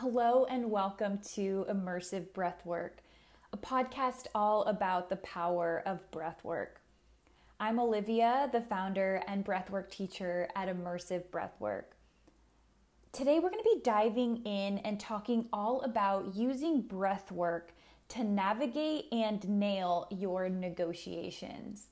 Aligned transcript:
Hello, 0.00 0.46
and 0.48 0.70
welcome 0.70 1.18
to 1.34 1.66
Immersive 1.68 2.28
Breathwork, 2.30 2.92
a 3.52 3.58
podcast 3.58 4.28
all 4.34 4.62
about 4.62 5.10
the 5.10 5.16
power 5.16 5.82
of 5.84 6.10
breathwork. 6.10 6.78
I'm 7.60 7.78
Olivia, 7.78 8.48
the 8.50 8.62
founder 8.62 9.22
and 9.28 9.44
breathwork 9.44 9.90
teacher 9.90 10.48
at 10.56 10.74
Immersive 10.74 11.24
Breathwork. 11.24 11.84
Today, 13.12 13.40
we're 13.40 13.50
going 13.50 13.62
to 13.62 13.74
be 13.74 13.82
diving 13.84 14.38
in 14.46 14.78
and 14.78 14.98
talking 14.98 15.50
all 15.52 15.82
about 15.82 16.34
using 16.34 16.82
breathwork 16.82 17.64
to 18.08 18.24
navigate 18.24 19.04
and 19.12 19.46
nail 19.46 20.06
your 20.10 20.48
negotiations. 20.48 21.88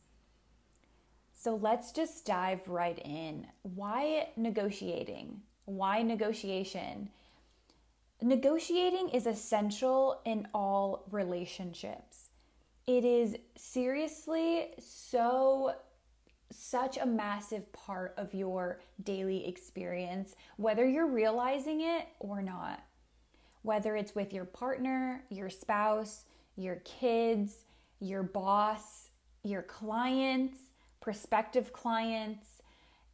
So, 1.35 1.57
let's 1.57 1.93
just 1.93 2.25
dive 2.25 2.67
right 2.69 2.99
in. 3.05 3.49
Why 3.61 4.31
negotiating? 4.35 5.43
Why 5.67 6.01
negotiation? 6.01 7.11
Negotiating 8.21 9.11
is 9.11 9.27
essential 9.27 10.21
in 10.25 10.49
all 10.53 11.05
relationships. 11.11 12.31
It 12.87 13.05
is 13.05 13.37
seriously 13.57 14.71
so 14.81 15.75
such 16.51 16.97
a 16.97 17.07
massive 17.07 17.71
part 17.73 18.15
of 18.17 18.35
your 18.35 18.81
daily 19.05 19.47
experience, 19.47 20.35
whether 20.57 20.89
you're 20.89 21.07
realizing 21.07 21.83
it 21.83 22.09
or 22.19 22.43
not. 22.43 22.83
Whether 23.63 23.97
it's 23.97 24.15
with 24.15 24.33
your 24.33 24.47
partner, 24.47 25.25
your 25.29 25.51
spouse, 25.51 26.25
your 26.57 26.77
kids, 26.77 27.67
your 28.01 28.23
boss, 28.23 29.11
your 29.45 29.63
clients, 29.63 30.59
prospective 31.01 31.73
clients, 31.73 32.63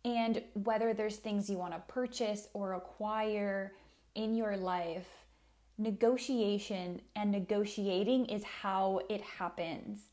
and 0.05 0.43
whether 0.55 0.95
there's 0.95 1.17
things 1.17 1.51
you 1.51 1.59
want 1.59 1.73
to 1.75 1.81
purchase 1.93 2.49
or 2.55 2.75
acquire 2.75 3.73
in 4.15 4.35
your 4.35 4.57
life, 4.57 5.09
negotiation 5.79 7.01
and 7.17 7.31
negotiating 7.31 8.27
is 8.27 8.45
how 8.45 9.01
it 9.09 9.21
happens. 9.21 10.11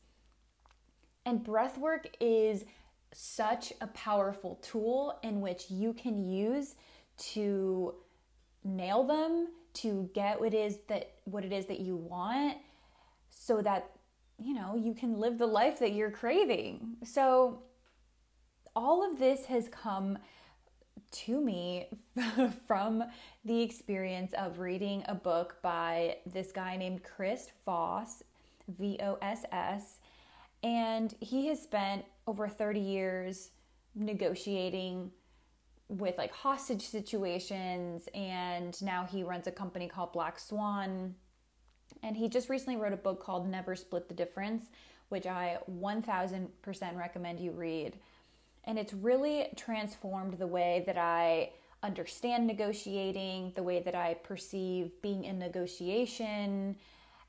And 1.24 1.44
breath 1.44 1.78
work 1.78 2.08
is 2.20 2.64
such 3.12 3.72
a 3.80 3.86
powerful 3.88 4.56
tool 4.62 5.18
in 5.22 5.40
which 5.40 5.70
you 5.70 5.92
can 5.92 6.18
use 6.18 6.74
to 7.16 7.94
nail 8.64 9.04
them, 9.04 9.48
to 9.74 10.10
get 10.14 10.40
what 10.40 10.52
it 10.52 10.56
is 10.56 10.78
that 10.88 11.12
what 11.24 11.44
it 11.44 11.52
is 11.52 11.66
that 11.66 11.80
you 11.80 11.96
want 11.96 12.58
so 13.30 13.62
that 13.62 13.90
you 14.38 14.54
know, 14.54 14.76
you 14.76 14.94
can 14.94 15.18
live 15.18 15.38
the 15.38 15.46
life 15.46 15.78
that 15.78 15.92
you're 15.92 16.10
craving. 16.10 16.96
So 17.04 17.62
all 18.74 19.08
of 19.08 19.18
this 19.18 19.46
has 19.46 19.68
come 19.68 20.18
to 21.12 21.40
me 21.40 21.88
from 22.66 23.04
the 23.44 23.62
experience 23.62 24.32
of 24.34 24.58
reading 24.58 25.04
a 25.06 25.14
book 25.14 25.56
by 25.62 26.16
this 26.26 26.52
guy 26.52 26.76
named 26.76 27.02
Chris 27.02 27.50
Voss, 27.64 28.22
V 28.68 28.98
O 29.02 29.18
S 29.22 29.44
S, 29.52 29.98
and 30.62 31.14
he 31.20 31.46
has 31.48 31.60
spent 31.60 32.04
over 32.26 32.48
30 32.48 32.80
years 32.80 33.50
negotiating 33.94 35.10
with 35.88 36.16
like 36.16 36.32
hostage 36.32 36.82
situations 36.82 38.08
and 38.14 38.80
now 38.82 39.04
he 39.04 39.22
runs 39.22 39.46
a 39.46 39.52
company 39.52 39.88
called 39.88 40.12
Black 40.12 40.38
Swan. 40.38 41.14
And 42.02 42.16
he 42.16 42.28
just 42.28 42.48
recently 42.48 42.76
wrote 42.76 42.94
a 42.94 42.96
book 42.96 43.22
called 43.22 43.48
Never 43.48 43.76
Split 43.76 44.08
the 44.08 44.14
Difference 44.14 44.64
which 45.12 45.26
I 45.26 45.58
1000% 45.70 46.48
recommend 46.96 47.38
you 47.38 47.52
read 47.52 47.98
and 48.64 48.78
it's 48.78 48.92
really 48.92 49.48
transformed 49.56 50.38
the 50.38 50.46
way 50.46 50.84
that 50.86 50.98
I 50.98 51.50
understand 51.82 52.46
negotiating, 52.46 53.52
the 53.56 53.62
way 53.62 53.82
that 53.82 53.94
I 53.94 54.14
perceive 54.14 54.90
being 55.02 55.24
in 55.24 55.38
negotiation. 55.38 56.76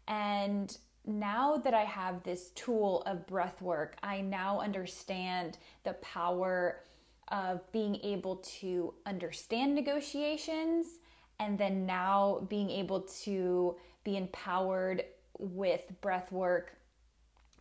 And 0.07 0.77
now 1.05 1.57
that 1.57 1.73
I 1.73 1.83
have 1.83 2.23
this 2.23 2.49
tool 2.49 3.01
of 3.05 3.25
breath 3.25 3.61
work, 3.61 3.97
I 4.03 4.21
now 4.21 4.59
understand 4.61 5.57
the 5.83 5.93
power 5.93 6.81
of 7.29 7.69
being 7.71 7.95
able 8.03 8.37
to 8.61 8.93
understand 9.05 9.73
negotiations 9.73 10.99
and 11.39 11.57
then 11.57 11.85
now 11.85 12.45
being 12.49 12.69
able 12.69 13.01
to 13.23 13.75
be 14.03 14.17
empowered 14.17 15.03
with 15.39 15.91
breath 16.01 16.31
work 16.31 16.75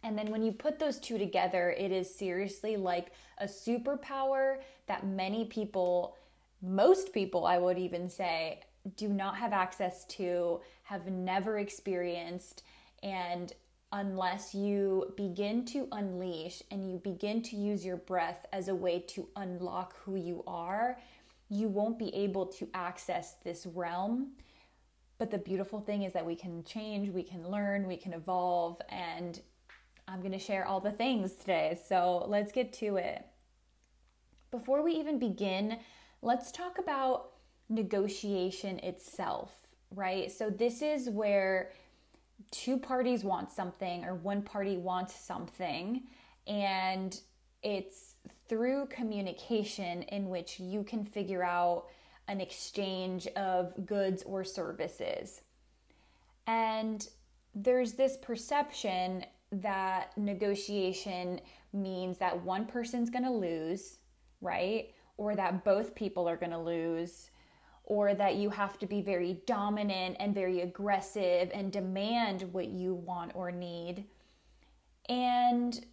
and 0.03 0.19
then 0.19 0.31
when 0.31 0.43
you 0.43 0.53
put 0.53 0.79
those 0.79 0.99
two 0.99 1.19
together, 1.19 1.71
it 1.71 1.93
is 1.93 2.13
seriously 2.13 2.77
like 2.77 3.13
a 3.39 3.45
superpower 3.45 4.57
that 4.87 5.07
many 5.07 5.45
people, 5.45 6.17
most 6.61 7.13
people, 7.13 7.47
I 7.47 7.59
would 7.59 7.79
even 7.79 8.09
say, 8.09 8.61
do 8.97 9.09
not 9.09 9.37
have 9.37 9.53
access 9.53 10.05
to, 10.07 10.61
have 10.83 11.07
never 11.07 11.59
experienced. 11.59 12.65
And 13.03 13.53
unless 13.93 14.55
you 14.55 15.13
begin 15.17 15.65
to 15.67 15.87
unleash 15.93 16.63
and 16.71 16.91
you 16.91 16.99
begin 16.99 17.43
to 17.43 17.57
use 17.57 17.85
your 17.85 17.99
breath 17.99 18.47
as 18.53 18.69
a 18.69 18.75
way 18.75 19.01
to 19.01 19.29
unlock 19.37 19.95
who 19.99 20.17
you 20.17 20.43
are, 20.47 20.99
you 21.49 21.69
won't 21.69 21.99
be 21.99 22.13
able 22.15 22.47
to 22.47 22.69
access 22.75 23.35
this 23.45 23.67
realm. 23.67 24.33
But 25.19 25.31
the 25.31 25.39
beautiful 25.39 25.81
thing 25.81 26.03
is 26.03 26.13
that 26.15 26.27
we 26.27 26.35
can 26.35 26.65
change, 26.65 27.11
we 27.11 27.23
can 27.23 27.49
learn, 27.49 27.87
we 27.87 27.97
can 27.97 28.15
evolve, 28.15 28.81
and 28.89 29.41
I'm 30.09 30.21
going 30.21 30.33
to 30.33 30.39
share 30.39 30.67
all 30.67 30.81
the 30.81 30.91
things 30.91 31.35
today. 31.35 31.79
So 31.89 32.25
let's 32.29 32.53
get 32.53 32.73
to 32.75 32.97
it. 32.97 33.25
Before 34.51 34.83
we 34.83 34.93
even 34.93 35.19
begin, 35.19 35.79
let's 36.21 36.53
talk 36.53 36.79
about 36.79 37.31
negotiation 37.69 38.79
itself, 38.81 39.53
right? 39.95 40.31
So 40.31 40.51
this 40.51 40.83
is 40.83 41.09
where 41.09 41.73
two 42.51 42.77
parties 42.77 43.25
want 43.25 43.51
something 43.51 44.05
or 44.05 44.15
one 44.15 44.43
party 44.43 44.77
wants 44.77 45.15
something, 45.15 46.03
and 46.47 47.19
it's 47.63 48.17
through 48.49 48.87
communication 48.87 50.03
in 50.03 50.29
which 50.29 50.61
you 50.61 50.83
can 50.83 51.05
figure 51.05 51.43
out 51.43 51.87
an 52.29 52.41
exchange 52.41 53.27
of 53.29 53.87
goods 53.87 54.23
or 54.25 54.45
services. 54.45 55.43
And 56.47 57.07
there's 57.55 57.93
this 57.95 58.17
perception 58.17 59.25
that 59.53 60.17
negotiation 60.17 61.41
means 61.73 62.19
that 62.19 62.43
one 62.43 62.67
person's 62.67 63.11
going 63.11 63.25
to 63.25 63.31
lose, 63.31 63.99
right? 64.41 64.93
Or 65.19 65.37
that 65.37 65.65
both 65.65 65.95
people 65.95 66.29
are 66.29 66.37
going 66.37 66.53
to 66.53 66.59
lose, 66.59 67.31
or 67.85 68.15
that 68.15 68.37
you 68.37 68.49
have 68.51 68.79
to 68.79 68.87
be 68.87 69.03
very 69.03 69.43
dominant 69.47 70.17
and 70.19 70.35
very 70.35 70.61
aggressive 70.63 71.51
and 71.53 71.71
demand 71.71 72.43
what 72.53 72.69
you 72.69 72.95
want 72.95 73.33
or 73.35 73.51
need. 73.51 74.07
And 75.09 75.85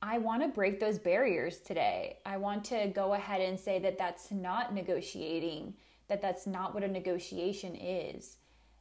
I 0.00 0.18
want 0.18 0.42
to 0.42 0.48
break 0.48 0.78
those 0.78 0.98
barriers 0.98 1.58
today. 1.58 2.18
I 2.24 2.36
want 2.36 2.64
to 2.66 2.88
go 2.88 3.14
ahead 3.14 3.40
and 3.40 3.58
say 3.58 3.80
that 3.80 3.98
that's 3.98 4.30
not 4.30 4.72
negotiating, 4.72 5.74
that 6.06 6.22
that's 6.22 6.46
not 6.46 6.74
what 6.74 6.84
a 6.84 6.88
negotiation 6.88 7.74
is 7.74 8.36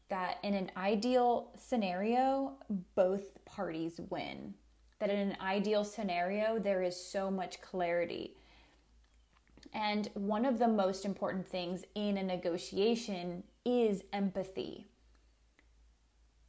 that 0.10 0.38
in 0.44 0.54
an 0.54 0.72
ideal 0.78 1.52
scenario, 1.58 2.54
both 2.96 3.44
parties 3.46 4.00
win. 4.10 4.54
That 5.00 5.10
in 5.10 5.20
an 5.20 5.38
ideal 5.42 5.84
scenario, 5.84 6.60
there 6.60 6.82
is 6.82 6.96
so 6.96 7.30
much 7.30 7.62
clarity. 7.62 8.36
And 9.74 10.10
one 10.14 10.46
of 10.46 10.60
the 10.60 10.68
most 10.68 11.06
important 11.06 11.46
things 11.46 11.84
in 11.96 12.18
a 12.18 12.24
negotiation 12.24 13.44
is 13.66 14.04
empathy. 14.14 14.88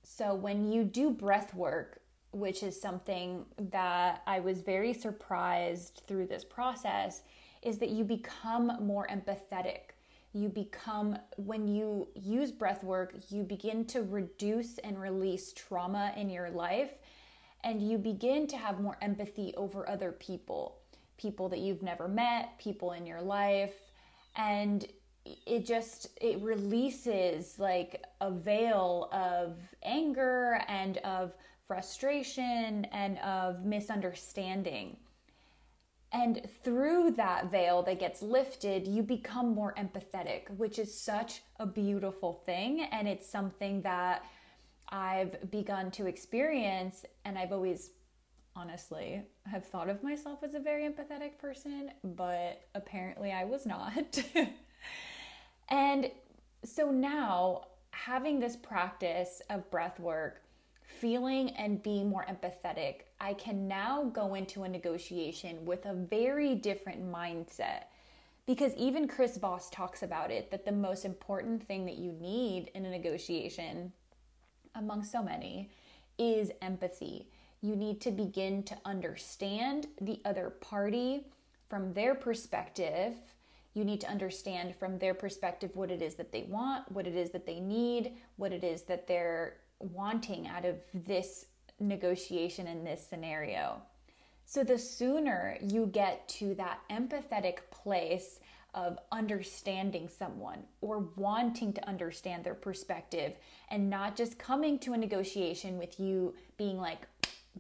So 0.03 0.35
when 0.35 0.73
you 0.73 0.85
do 0.85 1.11
breath 1.11 1.55
work, 1.55 2.01
which 2.31 2.63
is 2.63 2.81
something 2.81 3.45
that 3.71 4.23
I 4.27 4.41
was 4.41 4.61
very 4.61 4.93
surprised 4.93 6.03
through 6.07 6.27
this 6.27 6.45
process, 6.45 7.23
is 7.63 7.79
that 7.79 7.91
you 7.91 8.05
become 8.05 8.73
more 8.81 9.07
empathetic 9.09 9.95
you 10.33 10.49
become 10.49 11.17
when 11.37 11.67
you 11.67 12.09
use 12.15 12.53
breath 12.53 12.85
work 12.85 13.15
you 13.31 13.43
begin 13.43 13.85
to 13.85 14.03
reduce 14.03 14.79
and 14.79 15.01
release 15.01 15.53
trauma 15.53 16.13
in 16.17 16.29
your 16.29 16.51
life 16.51 16.97
and 17.65 17.83
you 17.83 17.99
begin 17.99 18.47
to 18.47 18.57
have 18.57 18.81
more 18.81 18.97
empathy 19.01 19.55
over 19.57 19.89
other 19.89 20.13
people 20.13 20.77
people 21.17 21.49
that 21.49 21.59
you've 21.59 21.83
never 21.83 22.09
met 22.09 22.59
people 22.59 22.93
in 22.93 23.07
your 23.07 23.23
life 23.23 23.75
and 24.37 24.87
it 25.47 25.67
just 25.67 26.09
it 26.21 26.41
releases 26.41 27.59
like 27.59 28.05
a 28.21 28.31
veil 28.31 29.09
of 29.13 29.57
anger 29.83 30.61
and 30.69 30.99
of 30.99 31.33
frustration 31.67 32.87
and 32.87 33.19
of 33.19 33.65
misunderstanding 33.65 34.97
and 36.13 36.49
through 36.65 37.13
that 37.13 37.51
veil 37.51 37.83
that 37.83 38.01
gets 38.01 38.23
lifted, 38.23 38.87
you 38.87 39.03
become 39.03 39.55
more 39.55 39.75
empathetic, 39.75 40.49
which 40.57 40.79
is 40.79 40.99
such 40.99 41.43
a 41.59 41.67
beautiful 41.67 42.43
thing. 42.47 42.89
And 42.93 43.07
it's 43.07 43.29
something 43.29 43.83
that 43.83 44.25
I've 44.89 45.51
begun 45.51 45.91
to 45.93 46.07
experience. 46.07 47.05
And 47.27 47.37
I've 47.39 47.53
always, 47.53 47.91
honestly, 48.57 49.23
have 49.45 49.67
thought 49.67 49.91
of 49.91 50.03
myself 50.03 50.43
as 50.43 50.55
a 50.55 50.61
very 50.61 50.89
empathetic 50.89 51.39
person, 51.39 51.91
but 52.03 52.63
apparently 52.75 53.31
I 53.33 53.45
was 53.45 53.67
not. 53.67 54.23
and 55.69 56.11
so 56.65 56.91
now, 56.91 57.65
having 57.91 58.41
this 58.41 58.57
practice 58.57 59.43
of 59.51 59.71
breath 59.71 60.01
work, 60.01 60.43
feeling 61.01 61.51
and 61.51 61.83
being 61.83 62.09
more 62.09 62.27
empathetic, 62.29 63.03
I 63.21 63.35
can 63.35 63.69
now 63.69 64.05
go 64.05 64.35
into 64.35 64.65
a 64.65 64.69
negotiation 64.69 65.65
with 65.65 65.87
a 65.87 65.95
very 65.95 66.55
different 66.55 67.05
mindset. 67.11 67.85
Because 68.47 68.75
even 68.77 69.07
Chris 69.07 69.37
Voss 69.37 69.69
talks 69.71 70.03
about 70.03 70.31
it 70.31 70.51
that 70.51 70.65
the 70.65 70.73
most 70.73 71.05
important 71.05 71.63
thing 71.63 71.85
that 71.85 71.99
you 71.99 72.13
need 72.13 72.71
in 72.75 72.87
a 72.87 72.91
negotiation, 72.91 73.93
among 74.75 75.05
so 75.05 75.23
many, 75.23 75.71
is 76.19 76.51
empathy. 76.63 77.29
You 77.61 77.77
need 77.77 78.01
to 78.03 78.11
begin 78.11 78.63
to 78.65 78.77
understand 78.85 79.89
the 80.01 80.21
other 80.25 80.51
party 80.51 81.27
from 81.69 81.93
their 81.93 82.15
perspective. 82.15 83.15
You 83.75 83.85
need 83.85 84.01
to 84.01 84.09
understand 84.09 84.75
from 84.77 84.99
their 84.99 85.15
perspective 85.15 85.71
what 85.75 85.91
it 85.91 86.01
is 86.01 86.15
that 86.15 86.33
they 86.33 86.45
want, 86.45 86.91
what 86.91 87.07
it 87.07 87.15
is 87.15 87.31
that 87.31 87.47
they 87.47 87.61
need, 87.61 88.13
what 88.37 88.53
it 88.53 88.65
is 88.65 88.83
that 88.83 89.07
they're 89.07 89.57
wanting 89.81 90.49
out 90.49 90.65
of 90.65 90.77
this 90.93 91.47
negotiation 91.81 92.67
in 92.67 92.85
this 92.85 93.07
scenario. 93.07 93.81
So, 94.45 94.65
the 94.65 94.79
sooner 94.79 95.59
you 95.61 95.87
get 95.87 96.27
to 96.29 96.55
that 96.55 96.81
empathetic 96.91 97.59
place 97.71 98.41
of 98.75 98.99
understanding 99.13 100.09
someone 100.09 100.63
or 100.81 101.01
wanting 101.17 101.73
to 101.73 101.89
understand 101.89 102.45
their 102.45 102.55
perspective 102.55 103.35
and 103.71 103.91
not 103.91 104.17
just 104.17 104.39
coming 104.39 104.79
to 104.79 104.93
a 104.93 104.97
negotiation 104.97 105.79
with 105.79 105.99
you 105.99 106.35
being 106.57 106.79
like, 106.79 107.07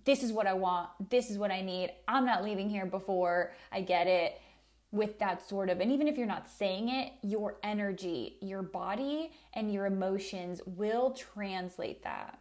this 0.04 0.22
is 0.22 0.32
what 0.32 0.46
I 0.46 0.52
want, 0.52 0.88
this 1.10 1.30
is 1.30 1.38
what 1.38 1.50
I 1.50 1.60
need, 1.60 1.92
I'm 2.06 2.24
not 2.24 2.44
leaving 2.44 2.70
here 2.70 2.86
before 2.86 3.52
I 3.72 3.80
get 3.80 4.06
it. 4.06 4.40
With 4.90 5.18
that 5.18 5.46
sort 5.46 5.68
of, 5.68 5.80
and 5.80 5.92
even 5.92 6.08
if 6.08 6.16
you're 6.16 6.26
not 6.26 6.48
saying 6.48 6.88
it, 6.88 7.12
your 7.22 7.58
energy, 7.62 8.38
your 8.40 8.62
body, 8.62 9.32
and 9.52 9.72
your 9.72 9.84
emotions 9.86 10.62
will 10.64 11.10
translate 11.10 12.02
that 12.04 12.38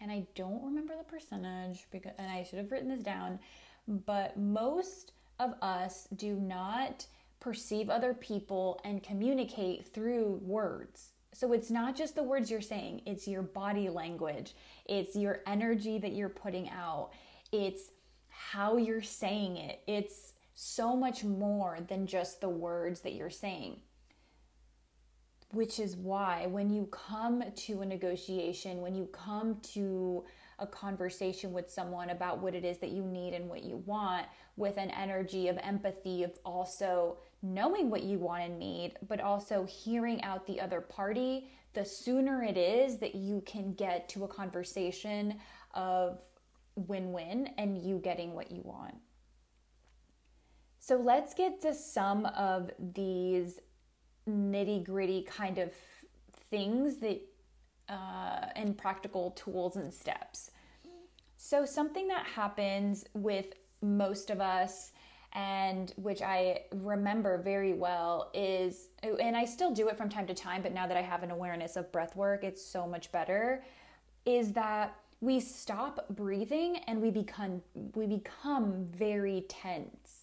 and 0.00 0.10
I 0.10 0.26
don't 0.34 0.62
remember 0.62 0.94
the 0.96 1.04
percentage 1.04 1.86
because 1.90 2.12
and 2.18 2.30
I 2.30 2.42
should 2.42 2.58
have 2.58 2.70
written 2.70 2.88
this 2.88 3.02
down, 3.02 3.38
but 3.88 4.36
most 4.36 5.12
of 5.38 5.54
us 5.62 6.08
do 6.16 6.34
not 6.34 7.06
perceive 7.40 7.90
other 7.90 8.14
people 8.14 8.80
and 8.84 9.02
communicate 9.02 9.86
through 9.86 10.40
words. 10.42 11.12
So 11.32 11.52
it's 11.52 11.70
not 11.70 11.96
just 11.96 12.14
the 12.14 12.22
words 12.22 12.50
you're 12.50 12.60
saying, 12.62 13.02
it's 13.04 13.28
your 13.28 13.42
body 13.42 13.88
language, 13.88 14.54
it's 14.86 15.14
your 15.14 15.40
energy 15.46 15.98
that 15.98 16.12
you're 16.12 16.30
putting 16.30 16.70
out, 16.70 17.10
it's 17.52 17.90
how 18.28 18.76
you're 18.76 19.02
saying 19.02 19.56
it. 19.56 19.80
It's 19.86 20.32
so 20.56 20.96
much 20.96 21.22
more 21.22 21.78
than 21.86 22.06
just 22.06 22.40
the 22.40 22.48
words 22.48 23.02
that 23.02 23.12
you're 23.12 23.30
saying 23.30 23.78
which 25.52 25.78
is 25.78 25.96
why 25.96 26.46
when 26.48 26.70
you 26.70 26.86
come 26.90 27.42
to 27.54 27.80
a 27.82 27.86
negotiation, 27.86 28.80
when 28.80 28.94
you 28.94 29.06
come 29.06 29.56
to 29.62 30.24
a 30.58 30.66
conversation 30.66 31.52
with 31.52 31.70
someone 31.70 32.10
about 32.10 32.40
what 32.40 32.54
it 32.54 32.64
is 32.64 32.78
that 32.78 32.90
you 32.90 33.02
need 33.02 33.34
and 33.34 33.48
what 33.48 33.62
you 33.62 33.76
want, 33.86 34.26
with 34.56 34.78
an 34.78 34.90
energy 34.90 35.48
of 35.48 35.58
empathy, 35.62 36.22
of 36.22 36.32
also 36.44 37.18
knowing 37.42 37.90
what 37.90 38.02
you 38.02 38.18
want 38.18 38.42
and 38.42 38.58
need, 38.58 38.94
but 39.06 39.20
also 39.20 39.64
hearing 39.64 40.22
out 40.22 40.46
the 40.46 40.60
other 40.60 40.80
party, 40.80 41.48
the 41.74 41.84
sooner 41.84 42.42
it 42.42 42.56
is 42.56 42.98
that 42.98 43.14
you 43.14 43.42
can 43.46 43.74
get 43.74 44.08
to 44.08 44.24
a 44.24 44.28
conversation 44.28 45.38
of 45.74 46.18
win 46.74 47.12
win 47.12 47.50
and 47.58 47.78
you 47.78 47.98
getting 47.98 48.34
what 48.34 48.50
you 48.50 48.62
want. 48.64 48.94
So 50.86 50.94
let's 50.94 51.34
get 51.34 51.60
to 51.62 51.74
some 51.74 52.26
of 52.26 52.70
these 52.94 53.58
nitty 54.30 54.84
gritty 54.84 55.22
kind 55.22 55.58
of 55.58 55.72
things 56.48 56.98
that 56.98 57.22
uh, 57.88 58.46
and 58.54 58.78
practical 58.78 59.32
tools 59.32 59.74
and 59.74 59.92
steps. 59.92 60.52
So, 61.38 61.66
something 61.66 62.06
that 62.06 62.24
happens 62.24 63.04
with 63.14 63.46
most 63.82 64.30
of 64.30 64.40
us, 64.40 64.92
and 65.32 65.92
which 65.96 66.22
I 66.22 66.60
remember 66.72 67.38
very 67.38 67.72
well, 67.72 68.30
is, 68.32 68.90
and 69.02 69.36
I 69.36 69.44
still 69.44 69.72
do 69.72 69.88
it 69.88 69.98
from 69.98 70.08
time 70.08 70.28
to 70.28 70.34
time, 70.34 70.62
but 70.62 70.72
now 70.72 70.86
that 70.86 70.96
I 70.96 71.02
have 71.02 71.24
an 71.24 71.32
awareness 71.32 71.74
of 71.74 71.90
breath 71.90 72.14
work, 72.14 72.44
it's 72.44 72.64
so 72.64 72.86
much 72.86 73.10
better, 73.10 73.64
is 74.24 74.52
that 74.52 74.94
we 75.20 75.40
stop 75.40 76.06
breathing 76.10 76.76
and 76.86 77.02
we 77.02 77.10
become 77.10 77.60
we 77.96 78.06
become 78.06 78.86
very 78.96 79.46
tense 79.48 80.15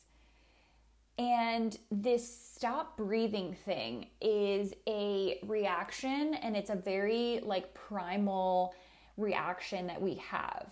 and 1.17 1.77
this 1.91 2.53
stop 2.55 2.97
breathing 2.97 3.55
thing 3.65 4.07
is 4.19 4.73
a 4.87 5.39
reaction 5.43 6.33
and 6.35 6.57
it's 6.57 6.71
a 6.71 6.75
very 6.75 7.39
like 7.43 7.73
primal 7.73 8.73
reaction 9.17 9.87
that 9.87 10.01
we 10.01 10.15
have. 10.15 10.67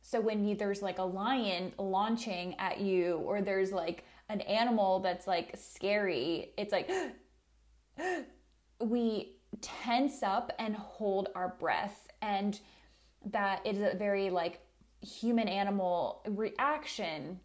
So 0.00 0.20
when 0.20 0.44
you, 0.44 0.56
there's 0.56 0.82
like 0.82 0.98
a 0.98 1.04
lion 1.04 1.72
launching 1.78 2.58
at 2.58 2.80
you 2.80 3.16
or 3.24 3.42
there's 3.42 3.70
like 3.70 4.04
an 4.28 4.40
animal 4.42 5.00
that's 5.00 5.26
like 5.26 5.54
scary, 5.58 6.52
it's 6.56 6.72
like 6.72 6.90
we 8.80 9.36
tense 9.60 10.22
up 10.22 10.52
and 10.58 10.74
hold 10.74 11.28
our 11.34 11.54
breath 11.60 12.08
and 12.22 12.58
that 13.26 13.64
is 13.66 13.78
a 13.82 13.94
very 13.96 14.30
like 14.30 14.60
human 15.02 15.48
animal 15.48 16.22
reaction 16.28 17.38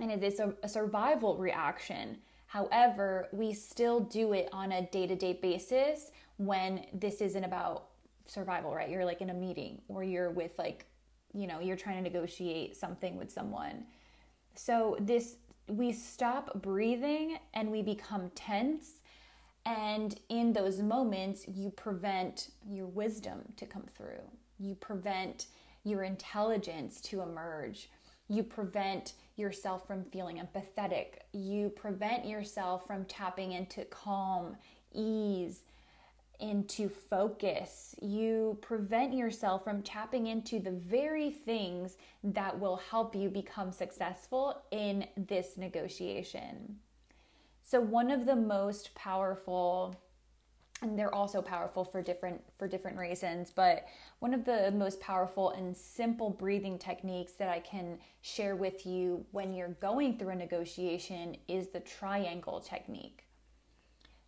and 0.00 0.10
it 0.10 0.22
is 0.22 0.40
a, 0.40 0.54
a 0.62 0.68
survival 0.68 1.36
reaction. 1.36 2.18
However, 2.46 3.28
we 3.32 3.52
still 3.52 4.00
do 4.00 4.32
it 4.32 4.48
on 4.52 4.72
a 4.72 4.86
day 4.86 5.06
to 5.06 5.14
day 5.14 5.34
basis 5.34 6.10
when 6.38 6.86
this 6.92 7.20
isn't 7.20 7.44
about 7.44 7.88
survival, 8.26 8.74
right? 8.74 8.88
You're 8.88 9.04
like 9.04 9.20
in 9.20 9.30
a 9.30 9.34
meeting 9.34 9.80
or 9.88 10.02
you're 10.02 10.30
with 10.30 10.58
like, 10.58 10.86
you 11.34 11.46
know, 11.46 11.60
you're 11.60 11.76
trying 11.76 11.96
to 11.96 12.02
negotiate 12.02 12.76
something 12.76 13.16
with 13.16 13.30
someone. 13.30 13.84
So, 14.54 14.96
this, 15.00 15.36
we 15.68 15.92
stop 15.92 16.62
breathing 16.62 17.38
and 17.54 17.70
we 17.70 17.82
become 17.82 18.30
tense. 18.34 19.02
And 19.66 20.18
in 20.30 20.52
those 20.54 20.80
moments, 20.80 21.46
you 21.46 21.70
prevent 21.70 22.50
your 22.66 22.86
wisdom 22.86 23.40
to 23.56 23.66
come 23.66 23.84
through. 23.94 24.22
You 24.58 24.74
prevent 24.74 25.46
your 25.84 26.02
intelligence 26.02 27.00
to 27.02 27.20
emerge. 27.20 27.90
You 28.28 28.42
prevent 28.42 29.12
yourself 29.38 29.86
from 29.86 30.04
feeling 30.04 30.38
empathetic. 30.38 31.20
You 31.32 31.70
prevent 31.70 32.26
yourself 32.26 32.86
from 32.86 33.04
tapping 33.04 33.52
into 33.52 33.84
calm, 33.84 34.56
ease, 34.92 35.60
into 36.40 36.88
focus. 36.88 37.94
You 38.00 38.58
prevent 38.60 39.14
yourself 39.14 39.64
from 39.64 39.82
tapping 39.82 40.28
into 40.28 40.60
the 40.60 40.70
very 40.70 41.30
things 41.30 41.96
that 42.22 42.58
will 42.58 42.76
help 42.76 43.14
you 43.14 43.28
become 43.28 43.72
successful 43.72 44.62
in 44.70 45.06
this 45.16 45.56
negotiation. 45.56 46.76
So, 47.62 47.80
one 47.80 48.10
of 48.10 48.24
the 48.24 48.36
most 48.36 48.94
powerful 48.94 50.00
and 50.82 50.98
they're 50.98 51.14
also 51.14 51.42
powerful 51.42 51.84
for 51.84 52.02
different 52.02 52.40
for 52.58 52.68
different 52.68 52.96
reasons 52.96 53.50
but 53.54 53.86
one 54.20 54.32
of 54.32 54.44
the 54.44 54.70
most 54.72 55.00
powerful 55.00 55.50
and 55.50 55.76
simple 55.76 56.30
breathing 56.30 56.78
techniques 56.78 57.32
that 57.32 57.48
i 57.48 57.58
can 57.58 57.98
share 58.20 58.56
with 58.56 58.86
you 58.86 59.24
when 59.32 59.54
you're 59.54 59.76
going 59.80 60.18
through 60.18 60.30
a 60.30 60.34
negotiation 60.34 61.36
is 61.48 61.68
the 61.68 61.80
triangle 61.80 62.60
technique. 62.60 63.24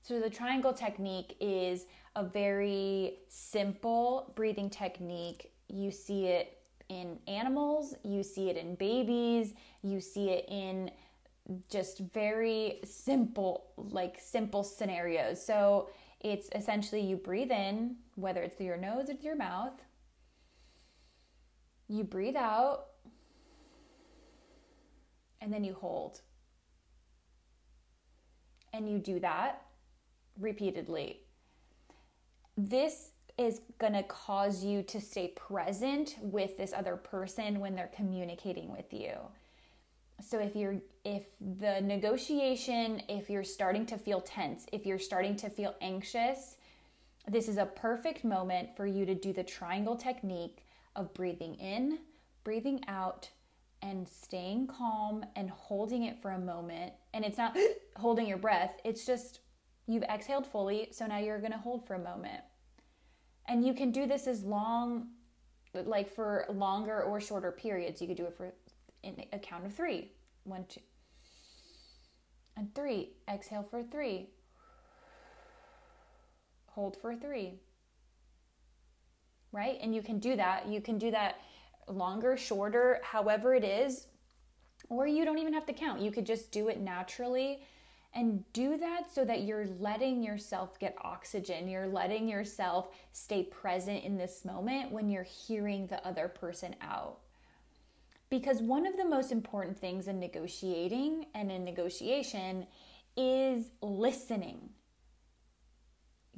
So 0.03 0.19
the 0.19 0.31
triangle 0.31 0.73
technique 0.73 1.37
is 1.41 1.87
a 2.17 2.25
very 2.25 3.19
simple 3.29 4.33
breathing 4.35 4.71
technique. 4.71 5.53
You 5.69 5.91
see 5.91 6.27
it 6.27 6.57
in 6.89 7.21
animals 7.29 7.95
you 8.03 8.21
see 8.21 8.51
it 8.51 8.57
in 8.57 8.75
babies 8.75 9.55
you 9.81 10.01
see 10.01 10.31
it 10.31 10.45
in 10.49 10.91
just 11.69 11.99
very 11.99 12.81
simple 12.85 13.67
like 13.77 14.19
simple 14.21 14.63
scenarios. 14.63 15.45
So 15.45 15.89
it's 16.21 16.49
essentially 16.55 17.01
you 17.01 17.17
breathe 17.17 17.51
in, 17.51 17.97
whether 18.15 18.43
it's 18.43 18.55
through 18.57 18.67
your 18.67 18.77
nose 18.77 19.09
or 19.09 19.15
your 19.23 19.37
mouth. 19.37 19.81
You 21.89 22.05
breathe 22.05 22.37
out, 22.37 22.87
and 25.41 25.53
then 25.53 25.65
you 25.65 25.75
hold. 25.75 26.21
And 28.73 28.89
you 28.89 28.99
do 28.99 29.19
that 29.21 29.63
repeatedly. 30.39 31.21
This 32.57 33.13
is 33.39 33.63
going 33.79 33.95
to 33.95 34.03
cause 34.03 34.63
you 34.63 34.83
to 34.83 35.01
stay 35.01 35.29
present 35.29 36.17
with 36.21 36.59
this 36.59 36.73
other 36.75 36.97
person 36.97 37.59
when 37.59 37.75
they're 37.75 37.91
communicating 37.97 38.71
with 38.71 38.93
you 38.93 39.13
so 40.23 40.39
if 40.39 40.55
you're 40.55 40.77
if 41.05 41.25
the 41.41 41.81
negotiation 41.81 43.03
if 43.09 43.31
you're 43.31 43.45
starting 43.45 43.87
to 43.87 43.97
feel 43.97 44.21
tense 44.21 44.67
if 44.73 44.87
you're 44.87 44.99
starting 44.99 45.37
to 45.37 45.49
feel 45.49 45.75
anxious 45.81 46.57
this 47.29 47.49
is 47.49 47.59
a 47.59 47.67
perfect 47.67 48.25
moment 48.25 48.75
for 48.77 48.87
you 48.87 49.05
to 49.07 49.15
do 49.15 49.33
the 49.33 49.45
triangle 49.45 49.97
technique 49.97 50.65
of 50.97 51.13
breathing 51.15 51.55
in 51.57 51.99
breathing 52.45 52.81
out 52.89 53.31
and 53.83 54.09
staying 54.09 54.67
calm 54.67 55.25
and 55.37 55.51
holding 55.51 56.05
it 56.05 56.21
for 56.21 56.33
a 56.33 56.39
moment. 56.39 56.93
And 57.15 57.25
it's 57.25 57.39
not 57.39 57.57
holding 57.97 58.27
your 58.27 58.39
breath. 58.39 58.79
It's 58.85 59.07
just 59.07 59.41
you've 59.87 60.05
exhaled 60.05 60.47
fully 60.47 60.89
so 60.93 61.07
now 61.07 61.19
you're 61.19 61.41
going 61.41 61.53
to 61.53 61.59
hold 61.59 61.87
for 61.87 61.95
a 61.95 61.99
moment. 61.99 62.43
And 63.49 63.67
you 63.67 63.75
can 63.75 63.91
do 63.91 64.07
this 64.07 64.27
as 64.27 64.45
long, 64.45 65.09
like 65.75 66.13
for 66.13 66.47
longer 66.53 67.03
or 67.03 67.21
shorter 67.21 67.51
periods. 67.51 68.01
You 68.01 68.07
could 68.07 68.17
do 68.17 68.27
it 68.27 68.37
for 68.37 68.53
in 69.03 69.25
a 69.33 69.39
count 69.39 69.67
of 69.67 69.75
three. 69.75 70.13
One, 70.45 70.65
two, 70.69 70.81
and 72.57 72.75
three. 72.75 73.11
Exhale 73.29 73.63
for 73.63 73.83
three. 73.83 74.31
Hold 76.67 76.97
for 77.01 77.15
three. 77.15 77.61
Right? 79.53 79.79
And 79.83 79.95
you 79.95 80.03
can 80.03 80.19
do 80.19 80.37
that. 80.37 80.69
You 80.69 80.81
can 80.81 80.99
do 80.99 81.11
that 81.11 81.41
longer, 81.89 82.37
shorter, 82.37 83.01
however 83.03 83.55
it 83.55 83.65
is. 83.65 84.07
Or 84.89 85.07
you 85.07 85.25
don't 85.25 85.39
even 85.39 85.53
have 85.53 85.67
to 85.67 85.73
count. 85.73 86.01
You 86.01 86.11
could 86.11 86.27
just 86.27 86.53
do 86.53 86.69
it 86.69 86.81
naturally 86.81 87.65
and 88.15 88.45
do 88.53 88.77
that 88.77 89.13
so 89.13 89.25
that 89.25 89.43
you're 89.43 89.67
letting 89.79 90.23
yourself 90.23 90.79
get 90.79 90.97
oxygen. 91.03 91.69
You're 91.69 91.87
letting 91.87 92.29
yourself 92.29 92.89
stay 93.13 93.45
present 93.45 94.05
in 94.05 94.17
this 94.17 94.45
moment 94.45 94.91
when 94.91 95.09
you're 95.09 95.23
hearing 95.23 95.87
the 95.87 96.05
other 96.07 96.29
person 96.29 96.75
out. 96.81 97.20
Because 98.31 98.63
one 98.63 98.87
of 98.87 98.97
the 98.97 99.05
most 99.05 99.33
important 99.33 99.77
things 99.77 100.07
in 100.07 100.21
negotiating 100.21 101.27
and 101.35 101.51
in 101.51 101.65
negotiation 101.65 102.67
is 103.17 103.71
listening. 103.83 104.71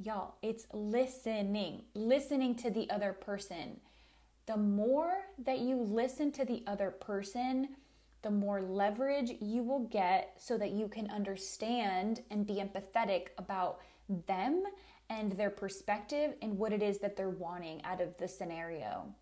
Y'all, 0.01 0.35
it's 0.41 0.65
listening, 0.73 1.83
listening 1.93 2.55
to 2.55 2.71
the 2.71 2.89
other 2.89 3.13
person. 3.13 3.79
The 4.47 4.57
more 4.57 5.13
that 5.45 5.59
you 5.59 5.77
listen 5.77 6.31
to 6.33 6.43
the 6.43 6.63
other 6.65 6.89
person, 6.89 7.69
the 8.23 8.31
more 8.31 8.61
leverage 8.61 9.33
you 9.39 9.61
will 9.63 9.87
get 9.87 10.33
so 10.37 10.57
that 10.57 10.71
you 10.71 10.87
can 10.87 11.09
understand 11.11 12.23
and 12.31 12.47
be 12.47 12.55
empathetic 12.55 13.27
about 13.37 13.79
them 14.27 14.63
and 15.09 15.33
their 15.33 15.49
perspective 15.49 16.33
and 16.41 16.57
what 16.57 16.73
it 16.73 16.81
is 16.81 16.97
that 16.99 17.15
they're 17.15 17.29
wanting 17.29 17.83
out 17.83 18.01
of 18.01 18.17
the 18.17 18.27
scenario. 18.27 19.13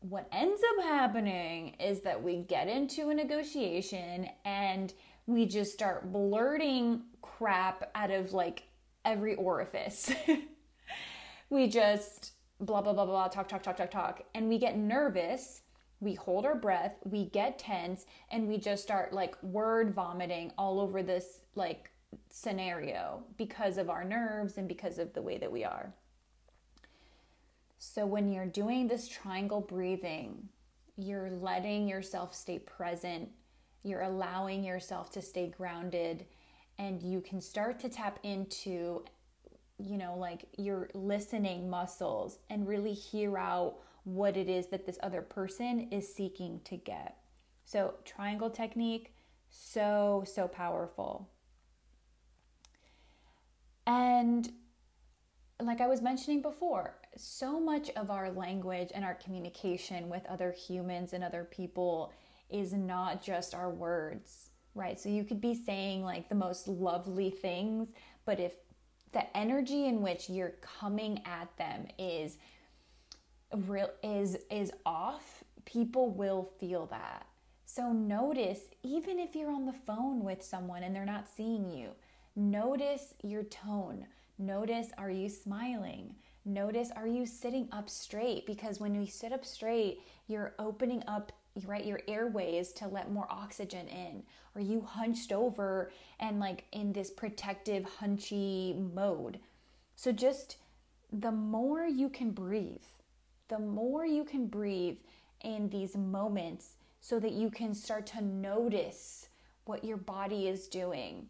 What 0.00 0.28
ends 0.30 0.60
up 0.76 0.84
happening 0.84 1.70
is 1.80 2.00
that 2.00 2.22
we 2.22 2.38
get 2.38 2.68
into 2.68 3.10
a 3.10 3.14
negotiation 3.14 4.28
and 4.44 4.92
we 5.26 5.46
just 5.46 5.72
start 5.72 6.12
blurting 6.12 7.02
crap 7.22 7.90
out 7.94 8.10
of 8.10 8.32
like 8.32 8.64
every 9.04 9.34
orifice. 9.34 10.12
we 11.50 11.66
just 11.68 12.32
blah, 12.60 12.80
blah, 12.80 12.92
blah, 12.92 13.06
blah, 13.06 13.28
talk, 13.28 13.48
talk, 13.48 13.62
talk, 13.62 13.76
talk, 13.76 13.90
talk. 13.90 14.22
And 14.34 14.48
we 14.48 14.58
get 14.58 14.76
nervous 14.76 15.62
we 16.00 16.14
hold 16.14 16.44
our 16.44 16.54
breath, 16.54 16.98
we 17.04 17.26
get 17.26 17.58
tense, 17.58 18.06
and 18.30 18.48
we 18.48 18.58
just 18.58 18.82
start 18.82 19.12
like 19.12 19.42
word 19.42 19.94
vomiting 19.94 20.52
all 20.58 20.80
over 20.80 21.02
this 21.02 21.40
like 21.54 21.90
scenario 22.30 23.24
because 23.36 23.78
of 23.78 23.88
our 23.88 24.04
nerves 24.04 24.58
and 24.58 24.68
because 24.68 24.98
of 24.98 25.12
the 25.14 25.22
way 25.22 25.38
that 25.38 25.50
we 25.50 25.64
are. 25.64 25.94
So, 27.78 28.06
when 28.06 28.32
you're 28.32 28.46
doing 28.46 28.88
this 28.88 29.06
triangle 29.06 29.60
breathing, 29.60 30.48
you're 30.96 31.30
letting 31.30 31.86
yourself 31.86 32.34
stay 32.34 32.58
present, 32.58 33.28
you're 33.82 34.02
allowing 34.02 34.64
yourself 34.64 35.10
to 35.12 35.22
stay 35.22 35.48
grounded, 35.48 36.26
and 36.78 37.02
you 37.02 37.20
can 37.20 37.40
start 37.40 37.78
to 37.80 37.88
tap 37.88 38.18
into, 38.22 39.04
you 39.78 39.98
know, 39.98 40.16
like 40.16 40.46
your 40.56 40.88
listening 40.94 41.68
muscles 41.68 42.38
and 42.48 42.66
really 42.66 42.94
hear 42.94 43.36
out 43.36 43.76
what 44.04 44.36
it 44.36 44.48
is 44.48 44.68
that 44.68 44.86
this 44.86 44.98
other 45.02 45.20
person 45.20 45.88
is 45.90 46.12
seeking 46.12 46.60
to 46.64 46.76
get. 46.76 47.16
So, 47.66 47.94
triangle 48.04 48.50
technique, 48.50 49.12
so, 49.50 50.24
so 50.26 50.48
powerful. 50.48 51.28
And 53.86 54.50
like 55.62 55.80
I 55.80 55.86
was 55.86 56.02
mentioning 56.02 56.42
before, 56.42 56.96
so 57.16 57.58
much 57.60 57.90
of 57.90 58.10
our 58.10 58.30
language 58.30 58.90
and 58.94 59.04
our 59.04 59.14
communication 59.14 60.08
with 60.08 60.24
other 60.26 60.52
humans 60.52 61.12
and 61.12 61.24
other 61.24 61.44
people 61.44 62.12
is 62.50 62.72
not 62.72 63.22
just 63.22 63.54
our 63.54 63.70
words, 63.70 64.50
right? 64.74 65.00
So 65.00 65.08
you 65.08 65.24
could 65.24 65.40
be 65.40 65.54
saying 65.54 66.02
like 66.02 66.28
the 66.28 66.34
most 66.34 66.68
lovely 66.68 67.30
things, 67.30 67.88
but 68.24 68.38
if 68.38 68.52
the 69.12 69.36
energy 69.36 69.86
in 69.86 70.02
which 70.02 70.28
you're 70.28 70.54
coming 70.60 71.22
at 71.24 71.48
them 71.56 71.86
is 71.98 72.38
real 73.54 73.90
is 74.02 74.36
is 74.50 74.72
off, 74.84 75.44
people 75.64 76.10
will 76.10 76.50
feel 76.58 76.86
that. 76.86 77.26
So 77.64 77.92
notice 77.92 78.60
even 78.82 79.18
if 79.18 79.34
you're 79.34 79.50
on 79.50 79.66
the 79.66 79.72
phone 79.72 80.22
with 80.22 80.42
someone 80.42 80.82
and 80.82 80.94
they're 80.94 81.04
not 81.04 81.28
seeing 81.34 81.70
you, 81.70 81.90
notice 82.34 83.14
your 83.22 83.42
tone. 83.42 84.06
Notice 84.38 84.88
are 84.98 85.10
you 85.10 85.28
smiling? 85.28 86.14
Notice 86.46 86.90
are 86.96 87.06
you 87.06 87.26
sitting 87.26 87.68
up 87.72 87.90
straight? 87.90 88.46
Because 88.46 88.80
when 88.80 88.94
you 88.94 89.06
sit 89.06 89.32
up 89.32 89.44
straight, 89.44 90.00
you're 90.26 90.54
opening 90.58 91.02
up 91.06 91.32
right 91.66 91.84
your 91.84 92.00
airways 92.08 92.72
to 92.72 92.88
let 92.88 93.12
more 93.12 93.26
oxygen 93.28 93.86
in. 93.88 94.22
Are 94.54 94.62
you 94.62 94.80
hunched 94.80 95.32
over 95.32 95.92
and 96.20 96.40
like 96.40 96.64
in 96.72 96.94
this 96.94 97.10
protective 97.10 97.84
hunchy 98.00 98.94
mode? 98.94 99.40
So 99.96 100.12
just 100.12 100.56
the 101.12 101.32
more 101.32 101.84
you 101.84 102.08
can 102.08 102.30
breathe 102.30 102.82
the 103.48 103.58
more 103.58 104.04
you 104.04 104.24
can 104.24 104.46
breathe 104.46 104.98
in 105.42 105.68
these 105.68 105.96
moments 105.96 106.74
so 107.00 107.20
that 107.20 107.32
you 107.32 107.50
can 107.50 107.74
start 107.74 108.06
to 108.06 108.20
notice 108.22 109.28
what 109.64 109.84
your 109.84 109.96
body 109.96 110.48
is 110.48 110.68
doing. 110.68 111.26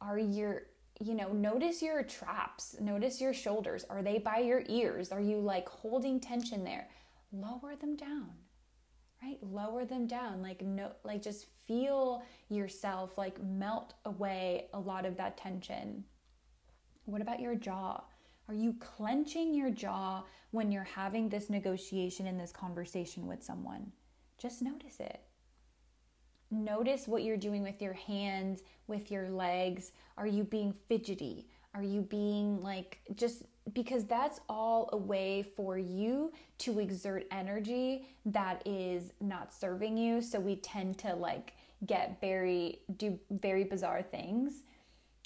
Are 0.00 0.18
your 0.18 0.62
you 1.00 1.14
know, 1.14 1.32
notice 1.32 1.80
your 1.80 2.02
traps, 2.02 2.76
notice 2.80 3.20
your 3.20 3.32
shoulders. 3.32 3.84
Are 3.88 4.02
they 4.02 4.18
by 4.18 4.38
your 4.38 4.62
ears? 4.68 5.12
Are 5.12 5.20
you 5.20 5.38
like 5.38 5.68
holding 5.68 6.18
tension 6.18 6.64
there? 6.64 6.88
Lower 7.32 7.76
them 7.76 7.96
down. 7.96 8.30
Right? 9.22 9.38
Lower 9.42 9.84
them 9.84 10.06
down. 10.06 10.42
Like 10.42 10.62
no 10.62 10.92
like 11.04 11.22
just 11.22 11.46
feel 11.66 12.22
yourself 12.48 13.18
like 13.18 13.42
melt 13.42 13.94
away 14.04 14.66
a 14.72 14.78
lot 14.78 15.04
of 15.06 15.16
that 15.16 15.36
tension. 15.36 16.04
What 17.04 17.22
about 17.22 17.40
your 17.40 17.54
jaw? 17.54 18.02
Are 18.48 18.54
you 18.54 18.74
clenching 18.80 19.54
your 19.54 19.70
jaw 19.70 20.24
when 20.52 20.72
you're 20.72 20.84
having 20.84 21.28
this 21.28 21.50
negotiation 21.50 22.26
and 22.26 22.40
this 22.40 22.52
conversation 22.52 23.26
with 23.26 23.42
someone? 23.42 23.92
Just 24.38 24.62
notice 24.62 25.00
it. 25.00 25.20
Notice 26.50 27.06
what 27.06 27.22
you're 27.22 27.36
doing 27.36 27.62
with 27.62 27.82
your 27.82 27.92
hands, 27.92 28.62
with 28.86 29.10
your 29.10 29.28
legs. 29.28 29.92
Are 30.16 30.26
you 30.26 30.44
being 30.44 30.74
fidgety? 30.88 31.48
Are 31.74 31.82
you 31.82 32.02
being 32.02 32.62
like 32.62 33.00
just 33.14 33.44
because 33.74 34.04
that's 34.04 34.40
all 34.48 34.88
a 34.92 34.96
way 34.96 35.42
for 35.56 35.78
you 35.78 36.32
to 36.58 36.78
exert 36.78 37.26
energy 37.30 38.06
that 38.26 38.62
is 38.66 39.12
not 39.20 39.52
serving 39.52 39.96
you. 39.96 40.20
So 40.20 40.40
we 40.40 40.56
tend 40.56 40.98
to 40.98 41.14
like 41.14 41.54
get 41.86 42.20
very, 42.20 42.80
do 42.96 43.18
very 43.30 43.64
bizarre 43.64 44.02
things. 44.02 44.62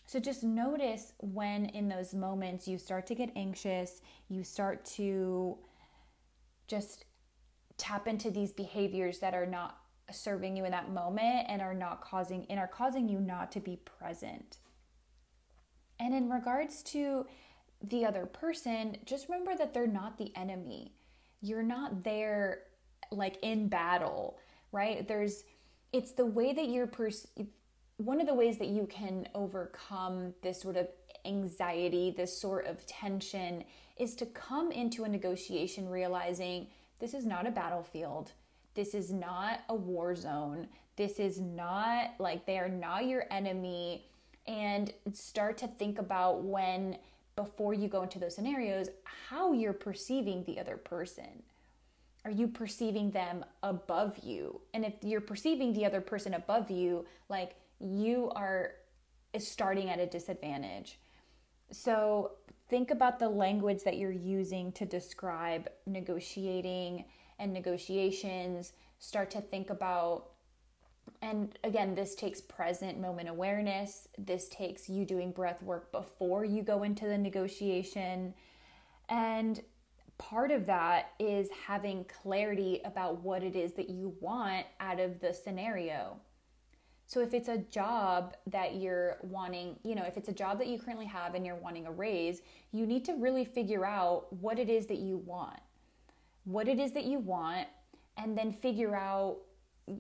So 0.07 0.21
just 0.21 0.43
notice 0.43 1.13
when 1.19 1.67
in 1.67 1.89
those 1.89 2.13
moments 2.13 2.69
you 2.69 2.79
start 2.79 3.07
to 3.07 3.15
get 3.15 3.31
anxious, 3.37 4.03
you 4.29 4.45
start 4.45 4.85
to 4.97 5.59
just 6.67 7.05
tap 7.79 8.07
into 8.07 8.31
these 8.31 8.53
behaviors 8.53 9.19
that 9.21 9.35
are 9.35 9.47
not 9.47 9.79
serving 10.13 10.57
you 10.57 10.65
in 10.65 10.71
that 10.71 10.91
moment 10.91 11.47
and 11.49 11.63
are 11.63 11.75
not 11.75 12.01
causing 12.01 12.47
and 12.51 12.59
are 12.59 12.69
causing 12.69 13.09
you 13.09 13.21
not 13.21 13.53
to 13.53 13.61
be 13.61 13.77
present. 13.77 14.59
And 15.99 16.15
in 16.15 16.31
regards 16.31 16.83
to 16.85 17.27
the 17.83 18.05
other 18.05 18.27
person, 18.27 18.97
just 19.05 19.29
remember 19.29 19.55
that 19.57 19.75
they're 19.75 19.87
not 19.87 20.19
the 20.19 20.33
enemy. 20.37 20.93
You're 21.41 21.63
not 21.63 22.05
there 22.05 22.65
like 23.11 23.39
in 23.43 23.69
battle, 23.69 24.39
right? 24.71 25.07
There's 25.07 25.45
it's 25.93 26.13
the 26.13 26.27
way 26.27 26.53
that 26.55 26.69
you're 26.69 26.87
pers- 26.87 27.27
one 27.99 28.21
of 28.21 28.27
the 28.27 28.35
ways 28.35 28.59
that 28.59 28.69
you 28.69 28.87
can 28.87 29.29
overcome 29.35 30.35
this 30.43 30.61
sort 30.61 30.77
of 30.77 30.89
anxiety, 31.25 32.13
this 32.17 32.37
sort 32.37 32.67
of 32.67 32.85
tension, 32.87 33.65
is 33.99 34.15
to 34.17 34.27
come 34.27 34.73
into 34.73 35.05
a 35.05 35.09
negotiation 35.09 35.89
realizing 35.89 36.69
this 36.99 37.15
is 37.15 37.27
not 37.27 37.47
a 37.47 37.51
battlefield. 37.51 38.33
This 38.75 38.95
is 38.95 39.13
not 39.13 39.61
a 39.69 39.75
war 39.75 40.15
zone. 40.15 40.69
This 40.97 41.19
is 41.19 41.41
not 41.41 42.13
like 42.19 42.47
they 42.47 42.59
are 42.59 42.69
not 42.69 43.07
your 43.07 43.25
enemy. 43.31 44.07
And 44.47 44.93
start 45.13 45.57
to 45.59 45.69
think 45.69 45.99
about 45.99 46.43
when, 46.43 46.99
before 47.37 47.75
you 47.75 47.89
go 47.89 48.03
into 48.03 48.19
those 48.19 48.35
scenarios, 48.35 48.89
how 49.29 49.53
you're 49.53 49.73
perceiving 49.73 50.45
the 50.45 50.59
other 50.59 50.77
person. 50.77 51.43
Are 52.25 52.31
you 52.31 52.49
perceiving 52.49 53.11
them 53.11 53.45
above 53.63 54.19
you? 54.19 54.61
And 54.75 54.85
if 54.85 54.95
you're 55.03 55.21
perceiving 55.21 55.73
the 55.73 55.85
other 55.85 56.01
person 56.01 56.35
above 56.35 56.71
you, 56.71 57.05
like 57.29 57.57
you 57.81 58.31
are 58.37 58.75
starting 59.39 59.91
at 59.91 59.99
a 59.99 60.07
disadvantage. 60.07 60.99
So 61.71 62.33
think 62.69 62.91
about 62.91 63.19
the 63.19 63.29
language 63.29 63.83
that 63.85 63.97
you're 63.97 64.13
using 64.13 64.73
to 64.73 64.85
describe 64.85 65.69
negotiating 65.87 67.05
and 67.43 67.53
negotiations. 67.53 68.73
Start 68.99 69.31
to 69.33 69.41
think 69.41 69.69
about, 69.69 70.31
and 71.21 71.59
again, 71.65 71.95
this 71.95 72.15
takes 72.15 72.41
present 72.41 73.01
moment 73.01 73.29
awareness. 73.29 74.09
This 74.17 74.49
takes 74.49 74.89
you 74.89 75.05
doing 75.05 75.33
breath 75.33 75.61
work 75.63 75.91
before 75.91 76.45
you 76.45 76.63
go 76.63 76.85
into 76.85 77.07
the 77.07 77.19
negotiation. 77.19 78.33
And 79.09 79.61
part 80.19 80.53
of 80.53 80.67
that 80.67 81.11
is 81.19 81.49
having 81.67 82.07
clarity 82.23 82.81
about 82.85 83.23
what 83.23 83.43
it 83.43 83.57
is 83.57 83.73
that 83.73 83.91
you 83.91 84.15
want 84.21 84.65
out 84.79 85.01
of 85.01 85.21
the 85.21 85.35
scenario. 85.35 86.21
So 87.09 87.21
if 87.21 87.35
it's 87.35 87.49
a 87.49 87.59
job 87.59 88.37
that 88.47 88.77
you're 88.77 89.19
wanting, 89.23 89.77
you 89.83 89.97
know, 89.97 90.05
if 90.05 90.17
it's 90.17 90.29
a 90.29 90.33
job 90.33 90.59
that 90.61 90.69
you 90.69 90.79
currently 90.79 91.07
have 91.07 91.35
and 91.35 91.45
you're 91.45 91.57
wanting 91.57 91.87
a 91.87 91.93
raise, 91.93 92.41
you 92.71 92.87
need 92.87 93.05
to 93.07 93.15
really 93.15 93.45
figure 93.45 93.85
out 93.85 94.33
what 94.33 94.59
it 94.59 94.71
is 94.71 94.87
that 94.87 94.99
you 94.99 95.19
want. 95.19 95.59
What 96.45 96.69
it 96.69 96.79
is 96.79 96.93
that 96.93 97.05
you 97.05 97.19
want 97.19 97.69
and 98.17 98.37
then 98.37 98.53
figure 98.53 98.95
out 98.95 99.39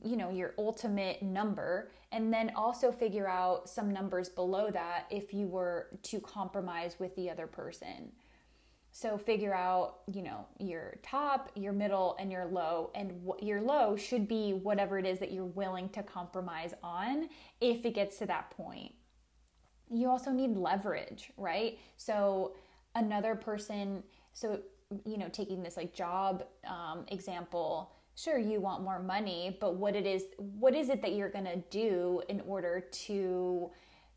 you 0.04 0.16
know 0.16 0.30
your 0.30 0.54
ultimate 0.58 1.22
number 1.22 1.90
and 2.12 2.32
then 2.32 2.52
also 2.54 2.92
figure 2.92 3.28
out 3.28 3.68
some 3.68 3.92
numbers 3.92 4.28
below 4.28 4.70
that 4.70 5.06
if 5.10 5.34
you 5.34 5.46
were 5.46 5.88
to 6.02 6.20
compromise 6.20 6.96
with 7.00 7.14
the 7.16 7.28
other 7.28 7.48
person 7.48 8.12
so 8.94 9.16
figure 9.16 9.54
out, 9.54 10.00
you 10.12 10.22
know, 10.22 10.46
your 10.58 10.96
top, 11.02 11.50
your 11.54 11.72
middle, 11.72 12.14
and 12.20 12.30
your 12.30 12.44
low. 12.44 12.90
And 12.94 13.24
what 13.24 13.42
your 13.42 13.62
low 13.62 13.96
should 13.96 14.28
be 14.28 14.52
whatever 14.52 14.98
it 14.98 15.06
is 15.06 15.18
that 15.20 15.32
you're 15.32 15.46
willing 15.46 15.88
to 15.90 16.02
compromise 16.02 16.74
on 16.82 17.30
if 17.62 17.86
it 17.86 17.94
gets 17.94 18.18
to 18.18 18.26
that 18.26 18.50
point. 18.50 18.92
You 19.90 20.10
also 20.10 20.30
need 20.30 20.58
leverage, 20.58 21.32
right? 21.38 21.78
So 21.96 22.54
another 22.94 23.34
person, 23.34 24.02
so, 24.34 24.60
you 25.04 25.18
know, 25.18 25.28
taking 25.28 25.62
this 25.62 25.76
like 25.76 25.92
job 25.94 26.44
um, 26.66 27.04
example, 27.08 27.92
sure 28.14 28.38
you 28.38 28.60
want 28.60 28.82
more 28.82 29.00
money, 29.00 29.56
but 29.60 29.76
what 29.76 29.96
it 29.96 30.06
is, 30.06 30.24
what 30.36 30.74
is 30.74 30.88
it 30.88 31.02
that 31.02 31.14
you're 31.14 31.30
to 31.44 31.62
do 31.70 32.22
in 32.28 32.40
order 32.42 32.84
to, 32.90 33.70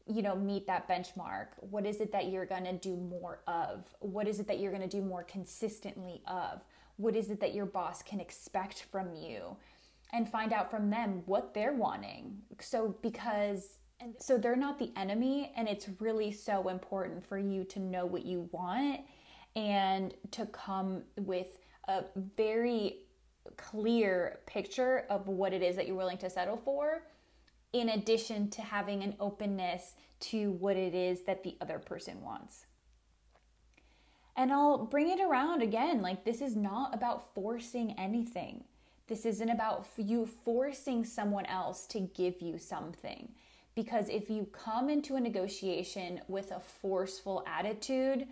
you 0.08 0.22
know 0.22 0.36
meet 0.36 0.68
that 0.68 0.88
benchmark? 0.88 1.48
What 1.60 1.86
is 1.86 2.00
it 2.00 2.12
that 2.12 2.30
you're 2.30 2.46
to 2.66 2.74
do 2.74 2.96
more 2.96 3.40
of? 3.48 3.86
What 4.00 4.28
is 4.28 4.40
it 4.40 4.48
that 4.48 4.60
you're 4.60 4.72
to 4.88 4.88
do 4.88 5.02
more 5.02 5.24
consistently 5.24 6.22
of? 6.28 6.64
What 6.98 7.16
is 7.16 7.30
it 7.30 7.40
that 7.42 7.54
your 7.54 7.66
boss 7.66 8.02
can 8.02 8.20
expect 8.20 8.84
from 8.92 9.16
you? 9.16 9.58
And 10.14 10.30
find 10.30 10.54
out 10.54 10.70
from 10.70 10.90
them 10.90 11.24
what 11.26 11.54
they're 11.54 11.74
wanting. 11.74 12.38
So 12.60 12.96
because 13.02 13.80
and 14.00 14.14
so 14.20 14.38
they're 14.38 14.56
not 14.58 14.78
the 14.78 14.92
enemy 14.98 15.54
and 15.56 15.68
it's 15.68 15.88
really 16.00 16.32
so 16.32 16.68
important 16.68 17.26
for 17.26 17.38
you 17.38 17.64
to 17.64 17.80
know 17.80 18.06
what 18.06 18.26
you 18.26 18.50
want 18.52 19.02
and 19.56 20.14
to 20.32 20.46
come 20.48 21.04
with 21.18 21.60
a 21.88 22.04
very 22.36 23.06
clear 23.58 24.40
picture 24.46 25.06
of 25.10 25.28
what 25.28 25.54
it 25.54 25.62
is 25.62 25.76
that 25.76 25.88
you're 25.88 25.96
willing 25.96 26.18
to 26.18 26.30
settle 26.30 26.58
for 26.58 27.04
in 27.74 27.90
addition 27.90 28.50
to 28.50 28.62
having 28.62 29.04
an 29.04 29.16
openness 29.20 29.96
to 30.20 30.52
what 30.52 30.78
it 30.78 30.96
is 30.96 31.24
that 31.24 31.44
the 31.44 31.56
other 31.62 31.78
person 31.78 32.22
wants. 32.22 32.66
And 34.38 34.52
I'll 34.52 34.86
bring 34.86 35.10
it 35.10 35.22
around 35.22 35.62
again 35.62 36.02
like, 36.02 36.26
this 36.26 36.42
is 36.42 36.56
not 36.56 36.94
about 36.94 37.34
forcing 37.34 37.94
anything. 37.98 38.64
This 39.08 39.26
isn't 39.26 39.50
about 39.50 39.88
you 39.98 40.26
forcing 40.26 41.06
someone 41.06 41.46
else 41.46 41.86
to 41.88 42.00
give 42.00 42.42
you 42.42 42.58
something. 42.58 43.30
Because 43.76 44.10
if 44.10 44.30
you 44.30 44.48
come 44.52 44.90
into 44.90 45.16
a 45.16 45.20
negotiation 45.20 46.22
with 46.28 46.52
a 46.52 46.60
forceful 46.60 47.44
attitude, 47.46 48.28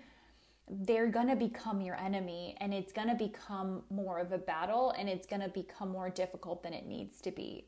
they're 0.69 1.09
going 1.09 1.27
to 1.27 1.35
become 1.35 1.81
your 1.81 1.95
enemy 1.95 2.55
and 2.59 2.73
it's 2.73 2.91
going 2.91 3.09
to 3.09 3.15
become 3.15 3.83
more 3.89 4.19
of 4.19 4.31
a 4.31 4.37
battle 4.37 4.91
and 4.97 5.09
it's 5.09 5.27
going 5.27 5.41
to 5.41 5.49
become 5.49 5.89
more 5.89 6.09
difficult 6.09 6.63
than 6.63 6.73
it 6.73 6.85
needs 6.85 7.19
to 7.21 7.31
be. 7.31 7.65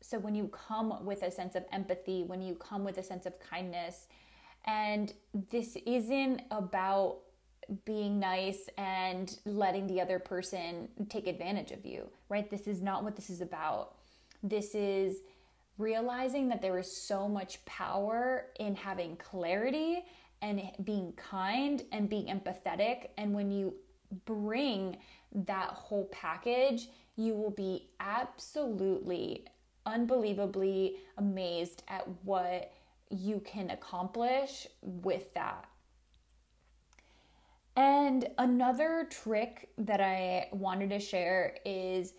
So 0.00 0.18
when 0.18 0.34
you 0.34 0.48
come 0.48 1.04
with 1.04 1.22
a 1.22 1.30
sense 1.30 1.56
of 1.56 1.64
empathy, 1.72 2.22
when 2.22 2.40
you 2.40 2.54
come 2.54 2.84
with 2.84 2.98
a 2.98 3.02
sense 3.02 3.26
of 3.26 3.40
kindness, 3.40 4.06
and 4.64 5.12
this 5.50 5.76
isn't 5.86 6.42
about 6.50 7.18
being 7.84 8.20
nice 8.20 8.68
and 8.78 9.38
letting 9.44 9.86
the 9.88 10.00
other 10.00 10.18
person 10.18 10.88
take 11.08 11.26
advantage 11.26 11.72
of 11.72 11.84
you, 11.84 12.08
right? 12.28 12.48
This 12.48 12.68
is 12.68 12.80
not 12.80 13.02
what 13.02 13.16
this 13.16 13.30
is 13.30 13.40
about. 13.40 13.96
This 14.42 14.74
is 14.74 15.16
realizing 15.78 16.48
that 16.48 16.62
there 16.62 16.78
is 16.78 16.96
so 16.96 17.28
much 17.28 17.64
power 17.64 18.46
in 18.60 18.76
having 18.76 19.16
clarity 19.16 20.04
and 20.42 20.62
being 20.84 21.12
kind 21.12 21.82
and 21.92 22.08
being 22.08 22.26
empathetic. 22.26 23.08
And 23.18 23.34
when 23.34 23.50
you 23.50 23.74
bring 24.24 24.96
that 25.32 25.70
whole 25.70 26.08
package, 26.12 26.88
you 27.16 27.34
will 27.34 27.50
be 27.50 27.88
absolutely 28.00 29.44
unbelievably 29.84 30.96
amazed 31.18 31.82
at 31.88 32.06
what 32.24 32.72
you 33.10 33.40
can 33.40 33.70
accomplish 33.70 34.66
with 34.82 35.32
that. 35.34 35.68
And 37.76 38.26
another 38.38 39.06
trick 39.10 39.68
that 39.78 40.00
I 40.00 40.48
wanted 40.52 40.90
to 40.90 40.98
share 40.98 41.56
is 41.64 42.14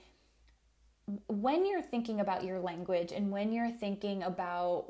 when 1.27 1.65
you're 1.65 1.81
thinking 1.81 2.19
about 2.19 2.43
your 2.43 2.59
language 2.59 3.11
and 3.11 3.31
when 3.31 3.51
you're 3.51 3.71
thinking 3.71 4.23
about 4.23 4.85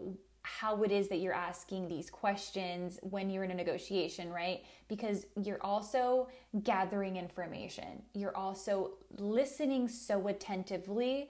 how 0.48 0.84
it 0.84 0.92
is 0.92 1.10
that 1.10 1.18
you're 1.18 1.34
asking 1.34 1.88
these 1.88 2.10
questions 2.10 3.00
when 3.02 3.30
you're 3.30 3.44
in 3.44 3.52
a 3.52 3.56
negotiation, 3.56 4.32
right? 4.32 4.64
Because 4.88 5.26
you're 5.44 5.62
also 5.62 6.30
gathering 6.64 7.18
information. 7.18 8.02
You're 8.14 8.36
also 8.36 8.92
listening 9.18 9.88
so 9.88 10.28
attentively 10.28 11.30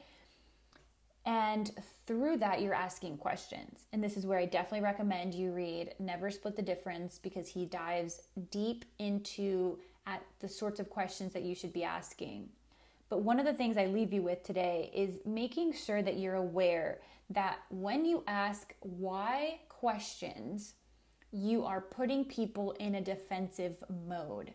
and 1.27 1.69
through 2.05 2.37
that, 2.37 2.61
you're 2.61 2.73
asking 2.73 3.17
questions. 3.17 3.83
And 3.91 4.01
this 4.01 4.15
is 4.15 4.25
where 4.25 4.39
I 4.39 4.45
definitely 4.45 4.79
recommend 4.79 5.35
you 5.35 5.51
read 5.51 5.93
Never 5.99 6.31
Split 6.31 6.55
the 6.55 6.61
Difference 6.61 7.19
because 7.21 7.49
he 7.49 7.65
dives 7.65 8.21
deep 8.49 8.85
into 8.97 9.77
at 10.05 10.23
the 10.39 10.47
sorts 10.47 10.79
of 10.79 10.89
questions 10.89 11.33
that 11.33 11.43
you 11.43 11.53
should 11.53 11.73
be 11.73 11.83
asking. 11.83 12.47
But 13.09 13.21
one 13.21 13.39
of 13.39 13.45
the 13.45 13.53
things 13.53 13.77
I 13.77 13.85
leave 13.85 14.11
you 14.11 14.21
with 14.21 14.43
today 14.43 14.91
is 14.93 15.19
making 15.25 15.73
sure 15.73 16.01
that 16.01 16.17
you're 16.17 16.35
aware 16.35 16.99
that 17.29 17.59
when 17.69 18.05
you 18.05 18.23
ask 18.27 18.73
why 18.81 19.59
questions, 19.69 20.73
you 21.31 21.65
are 21.65 21.81
putting 21.81 22.25
people 22.25 22.71
in 22.79 22.95
a 22.95 23.01
defensive 23.01 23.83
mode. 24.07 24.53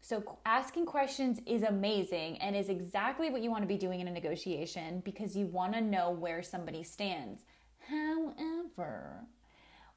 So, 0.00 0.38
asking 0.44 0.84
questions 0.84 1.40
is 1.46 1.62
amazing 1.62 2.36
and 2.38 2.54
is 2.54 2.68
exactly 2.68 3.30
what 3.30 3.40
you 3.40 3.50
want 3.50 3.62
to 3.62 3.68
be 3.68 3.78
doing 3.78 4.00
in 4.00 4.08
a 4.08 4.12
negotiation 4.12 5.00
because 5.02 5.34
you 5.34 5.46
want 5.46 5.72
to 5.72 5.80
know 5.80 6.10
where 6.10 6.42
somebody 6.42 6.82
stands. 6.82 7.42
However, 7.88 9.24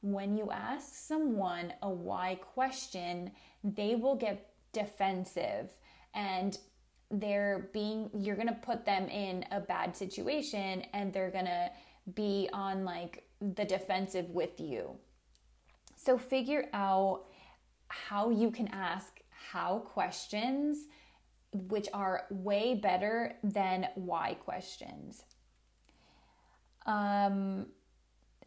when 0.02 0.38
you 0.38 0.50
ask 0.50 0.94
someone 0.94 1.74
a 1.82 1.90
why 1.90 2.36
question, 2.36 3.32
they 3.64 3.96
will 3.96 4.16
get 4.16 4.50
defensive 4.72 5.72
and 6.14 6.58
they're 7.10 7.70
being 7.74 8.10
you're 8.18 8.36
going 8.36 8.48
to 8.48 8.54
put 8.54 8.86
them 8.86 9.08
in 9.08 9.46
a 9.52 9.60
bad 9.60 9.96
situation 9.96 10.84
and 10.94 11.14
they're 11.14 11.32
going 11.32 11.46
to 11.46 11.70
be 12.14 12.50
on 12.54 12.84
like 12.84 13.24
the 13.42 13.66
defensive 13.66 14.30
with 14.30 14.60
you. 14.60 14.96
So 15.96 16.18
figure 16.18 16.66
out 16.74 17.26
how 17.88 18.30
you 18.30 18.52
can 18.52 18.68
ask 18.68 19.22
how 19.30 19.80
questions, 19.80 20.88
which 21.54 21.88
are 21.94 22.26
way 22.30 22.76
better 22.76 23.36
than 23.44 23.88
why 23.96 24.34
questions. 24.36 25.24
Um, 26.86 27.68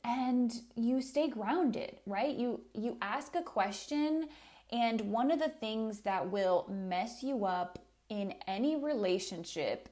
and 0.05 0.53
you 0.77 1.03
stay 1.03 1.29
grounded, 1.29 1.99
right? 2.07 2.35
You 2.35 2.63
you 2.75 2.97
ask 3.03 3.35
a 3.35 3.43
question 3.43 4.29
and 4.73 5.01
one 5.03 5.31
of 5.31 5.39
the 5.39 5.49
things 5.49 6.01
that 6.01 6.31
will 6.31 6.67
mess 6.71 7.23
you 7.23 7.45
up 7.45 7.79
in 8.11 8.35
any 8.47 8.77
relationship 8.77 9.89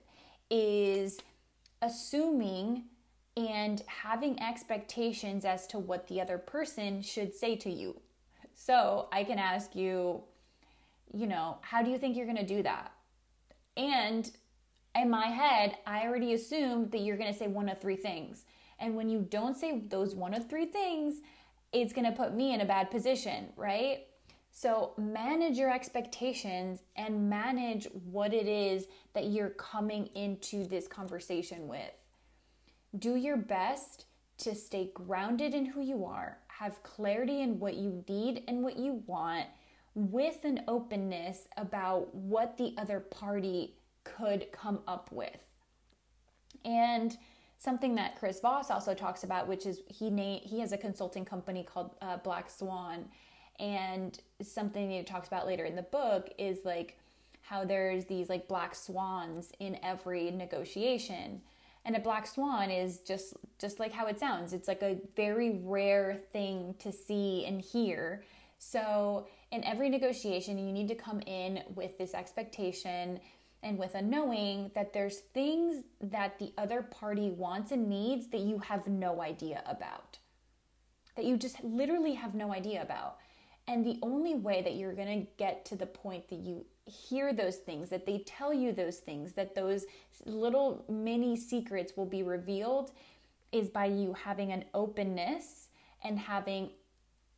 is 0.51 1.19
assuming 1.81 2.85
and 3.37 3.83
having 3.87 4.43
expectations 4.43 5.45
as 5.45 5.67
to 5.69 5.79
what 5.79 6.09
the 6.09 6.21
other 6.21 6.37
person 6.37 7.01
should 7.01 7.35
say 7.35 7.57
to 7.57 7.71
you. 7.71 8.01
So, 8.55 9.09
I 9.13 9.23
can 9.23 9.39
ask 9.39 9.77
you, 9.77 10.25
you 11.15 11.29
know, 11.29 11.59
how 11.63 11.83
do 11.83 11.91
you 11.91 11.99
think 11.99 12.17
you're 12.17 12.27
going 12.27 12.37
to 12.37 12.45
do 12.45 12.63
that? 12.65 12.93
And 13.77 14.29
in 14.97 15.09
my 15.09 15.27
head, 15.27 15.79
I 15.87 16.07
already 16.07 16.35
assumed 16.35 16.91
that 16.91 16.99
you're 16.99 17.17
going 17.17 17.33
to 17.33 17.39
say 17.39 17.47
one 17.47 17.69
of 17.69 17.81
three 17.81 17.97
things. 17.97 18.45
And 18.81 18.97
when 18.97 19.09
you 19.09 19.21
don't 19.21 19.57
say 19.57 19.81
those 19.89 20.17
one 20.17 20.35
of 20.35 20.49
three 20.49 20.67
things, 20.67 21.21
it's 21.73 21.93
going 21.93 22.07
to 22.07 22.17
put 22.17 22.35
me 22.35 22.53
in 22.53 22.61
a 22.61 22.67
bad 22.67 22.91
position, 22.91 23.51
right? 23.57 24.08
So 24.51 24.93
manage 24.97 25.57
your 25.57 25.73
expectations 25.73 26.81
and 26.97 27.31
manage 27.31 27.87
what 28.11 28.35
it 28.35 28.49
is 28.49 28.87
that 29.15 29.27
you're 29.27 29.51
coming 29.51 30.07
into 30.15 30.67
this 30.67 30.89
conversation 30.89 31.69
with. 31.69 31.93
Do 32.99 33.17
your 33.17 33.37
best 33.37 34.07
to 34.39 34.55
stay 34.55 34.91
grounded 34.95 35.55
in 35.55 35.67
who 35.67 35.83
you 35.83 36.05
are, 36.05 36.39
have 36.49 36.83
clarity 36.83 37.43
in 37.43 37.59
what 37.59 37.75
you 37.75 38.05
need 38.09 38.45
and 38.49 38.63
what 38.63 38.77
you 38.77 39.03
want, 39.07 39.47
with 39.95 40.45
an 40.45 40.63
openness 40.69 41.49
about 41.57 42.15
what 42.15 42.57
the 42.57 42.75
other 42.79 43.01
party 43.01 43.75
could 44.05 44.51
come 44.53 44.81
up 44.87 45.11
with. 45.13 45.39
And 46.65 47.17
something 47.59 47.97
that 47.97 48.17
Chris 48.17 48.41
Voss 48.41 48.71
also 48.71 48.95
talks 48.95 49.25
about, 49.25 49.49
which 49.49 49.67
is 49.67 49.83
he 49.89 50.11
na- 50.11 50.41
he 50.43 50.61
has 50.61 50.73
a 50.73 50.79
consulting 50.79 51.25
company 51.25 51.65
called 51.65 51.97
uh, 52.01 52.17
Black 52.19 52.49
Swan, 52.49 53.07
And 53.59 54.19
something 54.43 54.93
it 54.93 55.07
talks 55.07 55.29
about 55.29 55.47
later 55.47 55.65
in 55.65 55.77
the 55.77 55.83
book 55.83 56.31
is 56.39 56.59
like 56.65 56.99
how 57.43 57.65
there's 57.65 58.05
these 58.05 58.29
like 58.29 58.47
black 58.47 58.75
swans 58.75 59.53
in 59.59 59.79
every 59.83 60.31
negotiation. 60.31 61.41
And 61.85 61.97
a 61.97 62.01
black 62.01 62.27
swan 62.27 62.71
is 62.71 62.99
just 62.99 63.35
just 63.59 63.81
like 63.81 63.93
how 63.93 64.07
it 64.07 64.21
sounds. 64.21 64.53
It's 64.53 64.69
like 64.69 64.83
a 64.83 64.99
very 65.17 65.61
rare 65.65 66.21
thing 66.33 66.75
to 66.81 66.93
see 66.93 67.47
and 67.47 67.61
hear. 67.61 68.25
So, 68.59 69.29
in 69.51 69.65
every 69.65 69.89
negotiation, 69.89 70.59
you 70.59 70.73
need 70.73 70.89
to 70.89 70.95
come 70.95 71.21
in 71.21 71.63
with 71.75 71.97
this 71.97 72.13
expectation 72.13 73.21
and 73.63 73.79
with 73.79 73.95
a 73.95 74.03
knowing 74.03 74.71
that 74.75 74.93
there's 74.93 75.19
things 75.19 75.85
that 76.01 76.39
the 76.39 76.53
other 76.59 76.83
party 76.83 77.31
wants 77.31 77.73
and 77.73 77.89
needs 77.89 78.29
that 78.29 78.41
you 78.41 78.59
have 78.59 78.87
no 78.87 79.23
idea 79.23 79.63
about. 79.67 80.19
That 81.17 81.25
you 81.25 81.37
just 81.37 81.63
literally 81.65 82.15
have 82.15 82.35
no 82.35 82.53
idea 82.53 82.83
about. 82.83 83.19
And 83.69 83.85
the 83.85 83.99
only 84.01 84.35
way 84.35 84.63
that 84.63 84.77
you're 84.77 84.95
going 84.95 85.21
to 85.21 85.27
get 85.37 85.67
to 85.67 85.77
the 85.77 85.87
point 85.87 86.29
that 86.31 86.39
you 86.39 86.65
hear 86.87 87.35
those 87.35 87.57
things, 87.57 87.91
that 87.91 88.07
they 88.07 88.21
tell 88.21 88.53
you 88.53 88.73
those 88.73 88.97
things, 88.97 89.35
that 89.35 89.55
those 89.55 89.85
little 90.25 90.87
mini 90.89 91.37
secrets 91.37 91.93
will 91.95 92.07
be 92.07 92.23
revealed 92.23 92.93
is 93.53 93.69
by 93.69 93.85
you 93.85 94.15
having 94.15 94.53
an 94.53 94.65
openness 94.73 95.69
and 96.03 96.19
having 96.19 96.71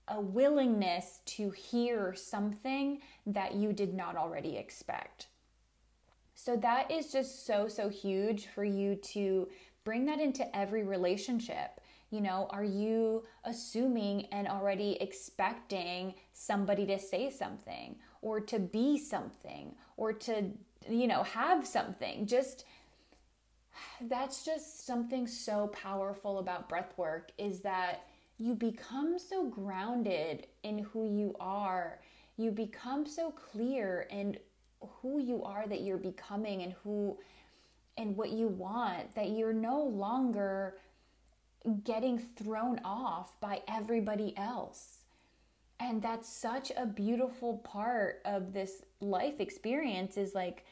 a 0.07 0.21
willingness 0.21 1.21
to 1.25 1.51
hear 1.51 2.14
something 2.14 3.01
that 3.27 3.55
you 3.55 3.73
did 3.73 3.93
not 3.93 4.16
already 4.16 4.57
expect. 4.57 5.27
So 6.35 6.57
that 6.59 6.90
is 6.90 7.12
just 7.12 7.45
so, 7.45 7.66
so 7.66 7.88
huge 7.88 8.47
for 8.47 8.64
you 8.64 8.95
to 8.95 9.49
bring 9.85 10.07
that 10.07 10.21
into 10.21 10.57
every 10.57 10.85
relationship. 10.85 11.81
You 12.11 12.20
know, 12.20 12.49
are 12.51 12.64
you 12.64 13.25
assuming 13.44 14.27
and 14.27 14.49
already 14.49 14.99
expecting 15.01 16.14
somebody 16.33 16.85
to 16.87 16.99
say 16.99 17.31
something 17.31 17.96
or 18.20 18.40
to 18.40 18.59
be 18.59 18.99
something 18.99 19.75
or 19.96 20.12
to, 20.12 20.51
you 20.88 21.07
know, 21.07 21.23
have 21.23 21.66
something? 21.66 22.27
Just 22.27 22.64
that's 24.09 24.44
just 24.44 24.87
something 24.87 25.27
so 25.27 25.68
powerful 25.68 26.38
about 26.38 26.68
breath 26.68 26.92
work 26.96 27.31
is 27.38 27.61
that 27.61 28.07
you 28.38 28.55
become 28.55 29.18
so 29.18 29.49
grounded 29.49 30.46
in 30.62 30.79
who 30.79 31.07
you 31.07 31.37
are. 31.38 32.01
You 32.37 32.51
become 32.51 33.07
so 33.07 33.31
clear 33.31 34.09
in 34.11 34.38
who 34.81 35.20
you 35.20 35.44
are 35.44 35.66
that 35.68 35.83
you're 35.83 35.99
becoming 35.99 36.62
and 36.62 36.73
who 36.83 37.18
and 37.96 38.16
what 38.16 38.31
you 38.31 38.49
want 38.49 39.14
that 39.14 39.31
you're 39.31 39.53
no 39.53 39.83
longer 39.83 40.79
getting 41.85 42.18
thrown 42.18 42.81
off 42.85 43.38
by 43.40 43.62
everybody 43.68 44.37
else. 44.37 44.99
And 45.79 46.03
that's 46.03 46.29
such 46.31 46.73
a 46.77 46.87
beautiful 46.87 47.59
part 47.59 48.20
of 48.25 48.53
this 48.53 48.83
life 49.01 49.40
experience 49.40 50.16
is 50.16 50.35
like 50.35 50.64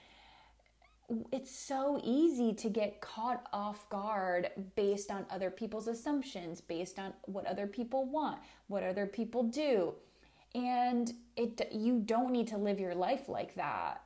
it's 1.33 1.57
so 1.57 2.01
easy 2.05 2.53
to 2.53 2.68
get 2.68 3.01
caught 3.01 3.48
off 3.53 3.88
guard 3.88 4.51
based 4.77 5.11
on 5.11 5.24
other 5.31 5.51
people's 5.51 5.88
assumptions, 5.88 6.61
based 6.61 6.98
on 6.98 7.14
what 7.24 7.46
other 7.46 7.66
people 7.66 8.05
want, 8.05 8.38
what 8.66 8.83
other 8.83 9.07
people 9.07 9.42
do. 9.42 9.94
And 10.55 11.12
it 11.37 11.68
you 11.72 12.01
don't 12.01 12.31
need 12.31 12.48
to 12.48 12.59
live 12.59 12.79
your 12.79 12.94
life 12.94 13.29
like 13.29 13.55
that. 13.55 14.03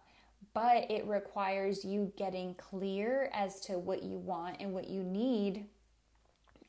But 0.55 0.91
it 0.91 1.07
requires 1.07 1.85
you 1.85 2.13
getting 2.17 2.55
clear 2.55 3.31
as 3.33 3.59
to 3.63 3.79
what 3.79 4.03
you 4.03 4.19
want 4.19 4.59
and 4.61 4.73
what 4.73 4.89
you 4.89 5.03
need. 5.03 5.67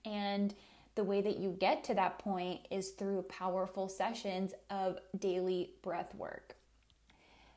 And 0.05 0.53
the 0.95 1.03
way 1.03 1.21
that 1.21 1.37
you 1.37 1.55
get 1.59 1.83
to 1.85 1.93
that 1.95 2.19
point 2.19 2.61
is 2.69 2.91
through 2.91 3.23
powerful 3.23 3.89
sessions 3.89 4.53
of 4.69 4.99
daily 5.19 5.71
breath 5.81 6.13
work. 6.15 6.55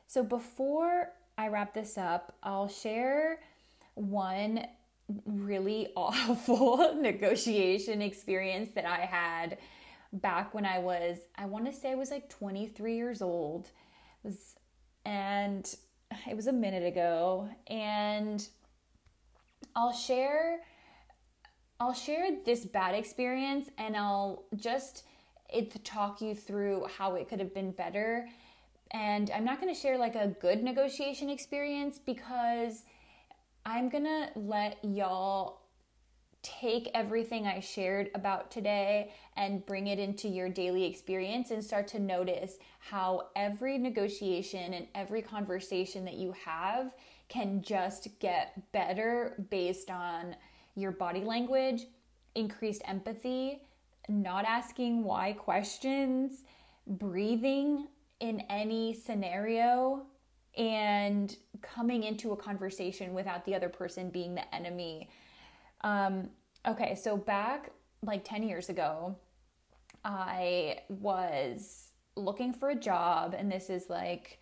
So 0.07 0.23
before 0.23 1.11
I 1.37 1.49
wrap 1.49 1.73
this 1.73 1.97
up, 1.97 2.35
I'll 2.41 2.67
share 2.67 3.41
one 3.93 4.65
really 5.25 5.89
awful 5.95 6.95
negotiation 6.95 8.01
experience 8.01 8.71
that 8.71 8.85
I 8.85 9.01
had 9.01 9.57
back 10.13 10.53
when 10.53 10.65
I 10.65 10.79
was, 10.79 11.17
I 11.35 11.45
want 11.45 11.65
to 11.65 11.73
say 11.73 11.91
I 11.91 11.95
was 11.95 12.11
like 12.11 12.29
23 12.29 12.95
years 12.95 13.21
old. 13.21 13.69
It 14.23 14.27
was, 14.27 14.55
and 15.05 15.75
it 16.27 16.35
was 16.35 16.47
a 16.47 16.53
minute 16.53 16.85
ago. 16.85 17.49
And 17.67 18.47
I'll 19.75 19.93
share 19.93 20.61
I'll 21.79 21.93
share 21.93 22.29
this 22.45 22.65
bad 22.65 22.95
experience 22.95 23.69
and 23.77 23.95
I'll 23.95 24.45
just 24.55 25.03
it 25.49 25.83
talk 25.85 26.21
you 26.21 26.35
through 26.35 26.87
how 26.97 27.15
it 27.15 27.29
could 27.29 27.39
have 27.39 27.53
been 27.53 27.71
better. 27.71 28.27
And 28.91 29.29
I'm 29.31 29.45
not 29.45 29.61
going 29.61 29.73
to 29.73 29.79
share 29.79 29.97
like 29.97 30.15
a 30.15 30.35
good 30.41 30.63
negotiation 30.63 31.29
experience 31.29 31.99
because 32.03 32.83
I'm 33.65 33.89
going 33.89 34.05
to 34.05 34.29
let 34.35 34.77
y'all 34.83 35.61
take 36.41 36.89
everything 36.93 37.45
I 37.45 37.59
shared 37.59 38.09
about 38.15 38.51
today 38.51 39.11
and 39.35 39.65
bring 39.65 39.87
it 39.87 39.99
into 39.99 40.27
your 40.29 40.47
daily 40.49 40.85
experience 40.85 41.51
and 41.51 41.63
start 41.63 41.87
to 41.89 41.99
notice 41.99 42.57
how 42.79 43.29
every 43.35 43.77
negotiation 43.77 44.73
and 44.73 44.87
every 44.95 45.21
conversation 45.21 46.05
that 46.05 46.13
you 46.13 46.33
have 46.45 46.93
can 47.27 47.61
just 47.61 48.07
get 48.19 48.71
better 48.71 49.45
based 49.49 49.89
on 49.89 50.35
your 50.77 50.91
body 50.91 51.21
language, 51.21 51.87
increased 52.35 52.83
empathy, 52.85 53.63
not 54.07 54.45
asking 54.45 55.03
why 55.03 55.33
questions, 55.33 56.43
breathing 56.85 57.87
in 58.19 58.41
any 58.49 58.93
scenario 58.93 60.05
and 60.55 61.35
coming 61.61 62.03
into 62.03 62.31
a 62.31 62.37
conversation 62.37 63.13
without 63.13 63.43
the 63.45 63.53
other 63.53 63.69
person 63.69 64.09
being 64.09 64.35
the 64.35 64.55
enemy. 64.55 65.09
Um, 65.81 66.29
okay, 66.67 66.95
so 66.95 67.17
back 67.17 67.71
like 68.03 68.23
10 68.23 68.43
years 68.43 68.69
ago, 68.69 69.15
I 70.05 70.79
was 70.89 71.89
looking 72.15 72.53
for 72.53 72.69
a 72.69 72.75
job, 72.75 73.35
and 73.37 73.51
this 73.51 73.69
is 73.69 73.89
like, 73.89 74.39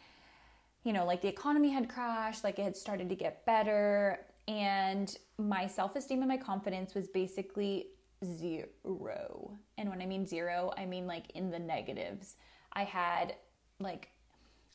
you 0.84 0.94
know, 0.94 1.06
like 1.06 1.22
the 1.22 1.28
economy 1.28 1.70
had 1.70 1.90
crashed, 1.90 2.44
like 2.44 2.60
it 2.60 2.64
had 2.64 2.78
started 2.78 3.10
to 3.10 3.16
get 3.16 3.46
better, 3.46 4.20
and 4.48 5.18
my 5.38 5.68
self 5.68 5.96
esteem 5.96 6.20
and 6.20 6.30
my 6.30 6.38
confidence 6.38 6.94
was 6.94 7.08
basically 7.08 7.88
zero. 8.24 9.58
And 9.78 9.90
when 9.90 10.02
I 10.02 10.06
mean 10.06 10.26
zero, 10.26 10.72
I 10.78 10.86
mean 10.86 11.08
like 11.08 11.32
in 11.32 11.50
the 11.50 11.60
negatives. 11.60 12.36
I 12.74 12.84
had 12.84 13.36
like 13.80 14.10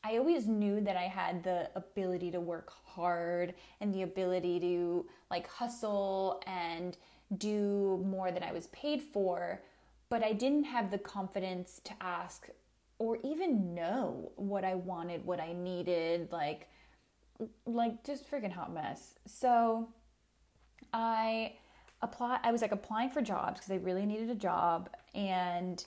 I 0.03 0.17
always 0.17 0.47
knew 0.47 0.81
that 0.81 0.97
I 0.97 1.03
had 1.03 1.43
the 1.43 1.69
ability 1.75 2.31
to 2.31 2.39
work 2.39 2.73
hard 2.85 3.53
and 3.79 3.93
the 3.93 4.01
ability 4.01 4.59
to 4.59 5.05
like 5.29 5.47
hustle 5.47 6.41
and 6.47 6.97
do 7.37 8.03
more 8.05 8.31
than 8.31 8.41
I 8.41 8.51
was 8.51 8.67
paid 8.67 9.01
for, 9.01 9.61
but 10.09 10.23
I 10.23 10.33
didn't 10.33 10.63
have 10.63 10.89
the 10.89 10.97
confidence 10.97 11.79
to 11.83 11.93
ask 12.01 12.49
or 12.97 13.19
even 13.23 13.73
know 13.73 14.31
what 14.35 14.63
I 14.63 14.75
wanted, 14.75 15.25
what 15.25 15.39
I 15.39 15.53
needed, 15.53 16.31
like 16.31 16.67
like 17.65 18.03
just 18.03 18.29
freaking 18.29 18.51
hot 18.51 18.73
mess. 18.73 19.15
So 19.25 19.89
I 20.93 21.53
apply 22.01 22.39
I 22.43 22.51
was 22.51 22.61
like 22.61 22.71
applying 22.71 23.09
for 23.09 23.21
jobs 23.21 23.59
because 23.59 23.71
I 23.71 23.75
really 23.83 24.05
needed 24.05 24.29
a 24.29 24.35
job 24.35 24.89
and 25.13 25.83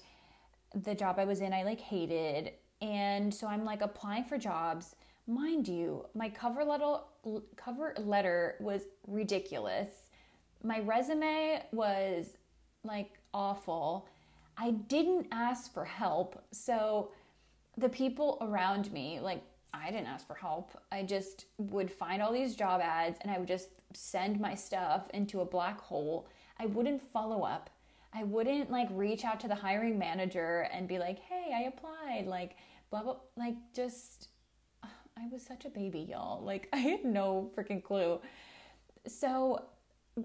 the 0.75 0.95
job 0.95 1.19
I 1.19 1.25
was 1.25 1.41
in 1.41 1.53
I 1.53 1.63
like 1.63 1.81
hated 1.81 2.53
and 2.81 3.33
so 3.33 3.47
I'm 3.47 3.65
like 3.65 3.83
applying 3.83 4.25
for 4.25 4.39
jobs. 4.39 4.97
Mind 5.27 5.67
you, 5.67 6.05
my 6.15 6.29
cover 6.29 6.65
letter 6.65 6.99
cover 7.57 7.95
letter 7.99 8.57
was 8.61 8.83
ridiculous. 9.07 9.89
My 10.63 10.81
resume 10.81 11.63
was 11.73 12.37
like 12.85 13.13
awful. 13.33 14.09
I 14.57 14.73
didn't 14.73 15.27
ask 15.33 15.73
for 15.73 15.85
help. 15.85 16.43
So 16.53 17.11
the 17.77 17.89
people 17.89 18.39
around 18.41 18.93
me, 18.93 19.19
like 19.21 19.43
I 19.75 19.91
didn't 19.91 20.07
ask 20.07 20.27
for 20.27 20.35
help. 20.35 20.71
I 20.93 21.03
just 21.03 21.47
would 21.59 21.91
find 21.91 22.23
all 22.23 22.33
these 22.33 22.55
job 22.55 22.81
ads 22.81 23.19
and 23.23 23.31
I 23.31 23.39
would 23.39 23.49
just 23.49 23.69
send 23.93 24.41
my 24.41 24.55
stuff 24.55 25.09
into 25.13 25.41
a 25.41 25.45
black 25.45 25.81
hole. 25.81 26.29
I 26.59 26.67
wouldn't 26.67 27.03
follow 27.03 27.43
up. 27.43 27.71
I 28.13 28.23
wouldn't 28.23 28.71
like 28.71 28.89
reach 28.93 29.25
out 29.25 29.41
to 29.41 29.49
the 29.49 29.55
hiring 29.55 29.99
manager 29.99 30.69
and 30.73 30.87
be 30.87 30.99
like, 30.99 31.19
"Hey, 31.19 31.51
I 31.53 31.63
applied." 31.63 32.27
Like 32.27 32.57
blah 32.91 33.03
blah 33.03 33.17
like 33.37 33.57
just 33.75 34.29
I 34.85 35.27
was 35.33 35.43
such 35.43 35.65
a 35.65 35.71
baby, 35.71 36.07
y'all. 36.11 36.43
Like 36.43 36.69
I 36.73 36.77
had 36.77 37.05
no 37.05 37.51
freaking 37.57 37.83
clue. 37.83 38.21
So 39.07 39.65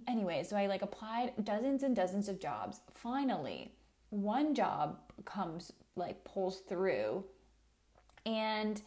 anyway, 0.08 0.44
so 0.44 0.56
I 0.56 0.68
like 0.68 0.84
applied 0.84 1.34
dozens 1.44 1.82
and 1.84 1.96
dozens 1.96 2.30
of 2.30 2.40
jobs. 2.40 2.82
Finally, 2.94 3.74
one 4.12 4.54
job 4.54 5.00
comes 5.26 5.74
like 5.96 6.24
pulls 6.24 6.60
through 6.60 7.24
and 8.26 8.82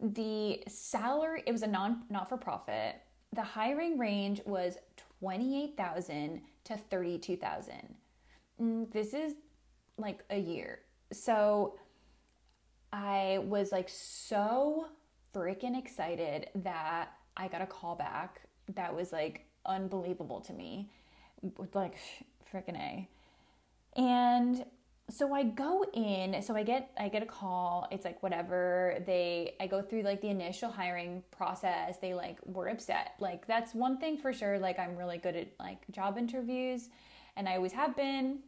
the 0.00 0.62
salary 0.68 1.42
it 1.46 1.52
was 1.52 1.62
a 1.62 1.66
non 1.66 2.02
not 2.10 2.28
for 2.28 2.36
profit. 2.36 2.96
The 3.32 3.42
hiring 3.42 3.98
range 3.98 4.40
was 4.44 4.78
28,000 5.20 6.40
to 6.64 6.76
32,000. 6.76 7.74
Mm, 8.60 8.92
this 8.92 9.14
is 9.14 9.34
like 9.98 10.20
a 10.30 10.38
year. 10.38 10.80
So 11.12 11.78
I 12.92 13.38
was 13.42 13.72
like 13.72 13.88
so 13.88 14.86
freaking 15.34 15.78
excited 15.78 16.48
that 16.56 17.10
I 17.36 17.48
got 17.48 17.62
a 17.62 17.66
call 17.66 17.94
back 17.94 18.40
that 18.74 18.94
was 18.94 19.12
like 19.12 19.46
unbelievable 19.64 20.40
to 20.42 20.52
me. 20.52 20.90
Like 21.74 21.96
freaking 22.52 22.76
A. 22.78 23.08
And 23.96 24.64
so 25.08 25.32
I 25.32 25.44
go 25.44 25.84
in, 25.94 26.42
so 26.42 26.56
I 26.56 26.64
get 26.64 26.90
I 26.98 27.08
get 27.08 27.22
a 27.22 27.26
call. 27.26 27.86
It's 27.92 28.04
like 28.04 28.22
whatever. 28.24 29.02
They 29.06 29.54
I 29.60 29.68
go 29.68 29.80
through 29.80 30.02
like 30.02 30.20
the 30.20 30.28
initial 30.28 30.68
hiring 30.68 31.22
process. 31.30 31.98
They 31.98 32.12
like 32.12 32.38
were 32.44 32.68
upset. 32.68 33.14
Like 33.20 33.46
that's 33.46 33.72
one 33.72 33.98
thing 33.98 34.18
for 34.18 34.32
sure. 34.32 34.58
Like 34.58 34.80
I'm 34.80 34.96
really 34.96 35.18
good 35.18 35.36
at 35.36 35.48
like 35.60 35.78
job 35.92 36.18
interviews 36.18 36.88
and 37.36 37.48
I 37.48 37.54
always 37.56 37.72
have 37.72 37.94
been 37.96 38.40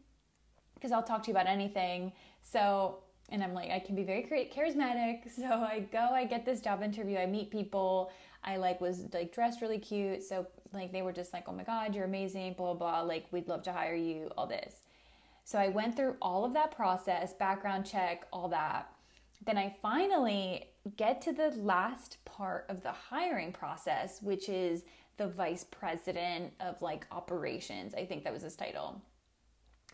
because 0.73 0.91
I'll 0.91 1.03
talk 1.03 1.23
to 1.23 1.27
you 1.27 1.33
about 1.33 1.47
anything. 1.47 2.11
So 2.41 3.03
and 3.29 3.41
I'm 3.41 3.53
like 3.53 3.71
I 3.71 3.79
can 3.79 3.95
be 3.95 4.03
very 4.03 4.23
charismatic. 4.53 5.31
So 5.35 5.45
I 5.45 5.87
go, 5.91 6.09
I 6.11 6.25
get 6.25 6.45
this 6.45 6.59
job 6.59 6.83
interview, 6.83 7.17
I 7.17 7.25
meet 7.25 7.51
people. 7.51 8.11
I 8.43 8.57
like 8.57 8.81
was 8.81 9.05
like 9.13 9.33
dressed 9.33 9.61
really 9.61 9.79
cute. 9.79 10.23
So 10.23 10.45
like 10.73 10.91
they 10.91 11.03
were 11.03 11.13
just 11.13 11.31
like, 11.33 11.45
"Oh 11.47 11.53
my 11.53 11.63
god, 11.63 11.95
you're 11.95 12.05
amazing, 12.05 12.53
blah 12.53 12.73
blah, 12.73 13.01
blah. 13.01 13.01
like 13.01 13.27
we'd 13.31 13.47
love 13.47 13.63
to 13.63 13.71
hire 13.73 13.95
you, 13.95 14.29
all 14.37 14.47
this." 14.47 14.73
So 15.49 15.57
I 15.57 15.69
went 15.69 15.95
through 15.95 16.15
all 16.21 16.45
of 16.45 16.53
that 16.53 16.69
process, 16.69 17.33
background 17.33 17.83
check, 17.83 18.27
all 18.31 18.49
that. 18.49 18.93
Then 19.47 19.57
I 19.57 19.75
finally 19.81 20.65
get 20.95 21.23
to 21.23 21.33
the 21.33 21.49
last 21.57 22.23
part 22.23 22.67
of 22.69 22.83
the 22.83 22.91
hiring 22.91 23.51
process, 23.51 24.21
which 24.21 24.47
is 24.47 24.83
the 25.17 25.25
vice 25.25 25.63
president 25.63 26.53
of 26.59 26.79
like 26.83 27.07
operations. 27.11 27.95
I 27.95 28.05
think 28.05 28.25
that 28.25 28.33
was 28.33 28.43
his 28.43 28.55
title. 28.55 29.01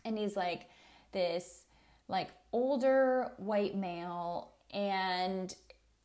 And 0.04 0.18
he's 0.18 0.36
like 0.36 0.68
this 1.12 1.62
like 2.06 2.28
older 2.52 3.32
white 3.38 3.74
male 3.74 4.52
and 4.74 5.54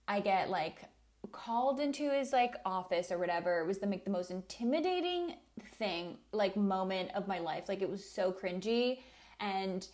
I 0.07 0.21
get 0.21 0.49
like 0.49 0.77
called 1.33 1.81
into 1.81 2.09
his 2.09 2.31
like 2.31 2.55
office 2.65 3.11
or 3.11 3.17
whatever. 3.17 3.59
It 3.59 3.67
was 3.67 3.79
the 3.79 3.87
like 3.87 4.05
the 4.05 4.11
most 4.11 4.31
intimidating 4.31 5.35
thing 5.75 6.19
like 6.31 6.55
moment 6.55 7.11
of 7.15 7.27
my 7.27 7.39
life. 7.39 7.65
Like 7.67 7.81
it 7.81 7.89
was 7.89 8.09
so 8.09 8.31
cringy 8.31 8.99
and 9.41 9.87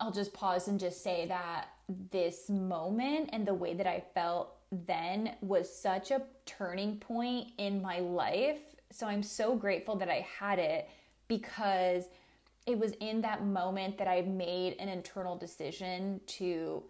I'll 0.00 0.12
just 0.12 0.34
pause 0.34 0.68
and 0.68 0.78
just 0.78 1.02
say 1.02 1.26
that 1.28 1.68
this 2.10 2.48
moment 2.50 3.30
and 3.32 3.46
the 3.46 3.54
way 3.54 3.74
that 3.74 3.86
I 3.86 4.02
felt 4.14 4.56
then 4.86 5.36
was 5.40 5.72
such 5.72 6.10
a 6.10 6.22
turning 6.46 6.98
point 6.98 7.48
in 7.58 7.80
my 7.80 8.00
life. 8.00 8.58
So 8.90 9.06
I'm 9.06 9.22
so 9.22 9.54
grateful 9.54 9.96
that 9.96 10.08
I 10.08 10.26
had 10.38 10.58
it 10.58 10.88
because 11.28 12.08
it 12.66 12.78
was 12.78 12.92
in 13.00 13.20
that 13.20 13.44
moment 13.44 13.98
that 13.98 14.08
I 14.08 14.22
made 14.22 14.76
an 14.78 14.88
internal 14.88 15.36
decision 15.36 16.20
to 16.26 16.82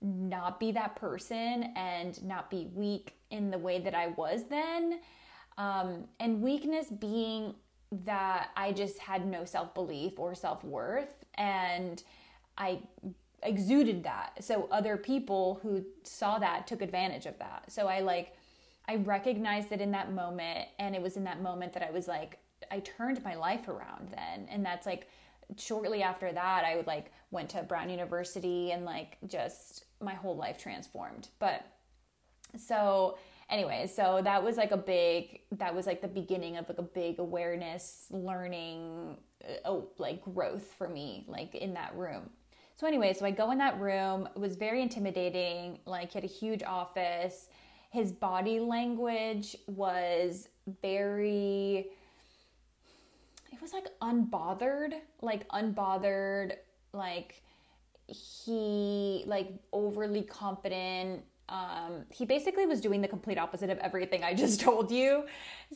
not 0.00 0.60
be 0.60 0.72
that 0.72 0.96
person 0.96 1.72
and 1.74 2.22
not 2.22 2.50
be 2.50 2.68
weak 2.74 3.14
in 3.30 3.50
the 3.50 3.58
way 3.58 3.80
that 3.80 3.94
I 3.94 4.08
was 4.08 4.44
then. 4.48 5.00
Um, 5.58 6.04
and 6.20 6.42
weakness 6.42 6.88
being 6.88 7.54
that 7.90 8.50
I 8.56 8.72
just 8.72 8.98
had 8.98 9.26
no 9.26 9.44
self 9.44 9.74
belief 9.74 10.18
or 10.18 10.34
self 10.34 10.64
worth 10.64 11.24
and 11.34 12.02
I 12.58 12.80
exuded 13.42 14.02
that. 14.04 14.42
So 14.42 14.68
other 14.70 14.96
people 14.96 15.60
who 15.62 15.84
saw 16.02 16.38
that 16.38 16.66
took 16.66 16.82
advantage 16.82 17.26
of 17.26 17.38
that. 17.38 17.70
So 17.70 17.86
I 17.86 18.00
like 18.00 18.34
I 18.88 18.96
recognized 18.96 19.72
it 19.72 19.80
in 19.80 19.90
that 19.92 20.12
moment 20.12 20.68
and 20.78 20.94
it 20.94 21.02
was 21.02 21.16
in 21.16 21.24
that 21.24 21.42
moment 21.42 21.72
that 21.74 21.82
I 21.82 21.90
was 21.90 22.08
like 22.08 22.38
I 22.70 22.80
turned 22.80 23.22
my 23.22 23.34
life 23.34 23.68
around 23.68 24.08
then 24.08 24.48
and 24.50 24.64
that's 24.64 24.86
like 24.86 25.08
shortly 25.56 26.02
after 26.02 26.32
that 26.32 26.64
I 26.64 26.76
would 26.76 26.86
like 26.86 27.12
went 27.30 27.50
to 27.50 27.62
Brown 27.62 27.90
University 27.90 28.72
and 28.72 28.84
like 28.84 29.18
just 29.26 29.84
my 30.00 30.14
whole 30.14 30.36
life 30.36 30.58
transformed. 30.58 31.28
But 31.38 31.64
so 32.56 33.18
anyway, 33.50 33.90
so 33.92 34.20
that 34.22 34.42
was 34.42 34.56
like 34.56 34.72
a 34.72 34.76
big 34.76 35.40
that 35.52 35.74
was 35.74 35.86
like 35.86 36.00
the 36.02 36.08
beginning 36.08 36.56
of 36.56 36.68
like 36.68 36.78
a 36.78 36.82
big 36.82 37.18
awareness 37.18 38.06
learning 38.10 39.16
uh, 39.44 39.52
oh, 39.64 39.88
like 39.98 40.22
growth 40.22 40.72
for 40.76 40.88
me, 40.88 41.24
like 41.28 41.54
in 41.54 41.74
that 41.74 41.94
room. 41.96 42.30
So 42.76 42.86
anyway, 42.86 43.14
so 43.14 43.24
I 43.24 43.30
go 43.30 43.50
in 43.52 43.58
that 43.58 43.80
room. 43.80 44.28
It 44.34 44.38
was 44.38 44.56
very 44.56 44.82
intimidating. 44.82 45.78
Like 45.86 46.12
he 46.12 46.18
had 46.18 46.24
a 46.24 46.32
huge 46.32 46.62
office. 46.62 47.48
His 47.90 48.12
body 48.12 48.60
language 48.60 49.56
was 49.66 50.48
very 50.82 51.86
it 53.52 53.62
was 53.62 53.72
like 53.72 53.86
unbothered, 54.02 54.92
like 55.22 55.48
unbothered, 55.48 56.52
like 56.92 57.42
he 58.06 59.24
like 59.26 59.48
overly 59.72 60.22
confident. 60.22 61.22
Um, 61.48 62.04
he 62.10 62.24
basically 62.24 62.66
was 62.66 62.80
doing 62.80 63.00
the 63.00 63.08
complete 63.08 63.38
opposite 63.38 63.70
of 63.70 63.78
everything 63.78 64.24
I 64.24 64.34
just 64.34 64.60
told 64.68 64.90
you. 64.90 65.24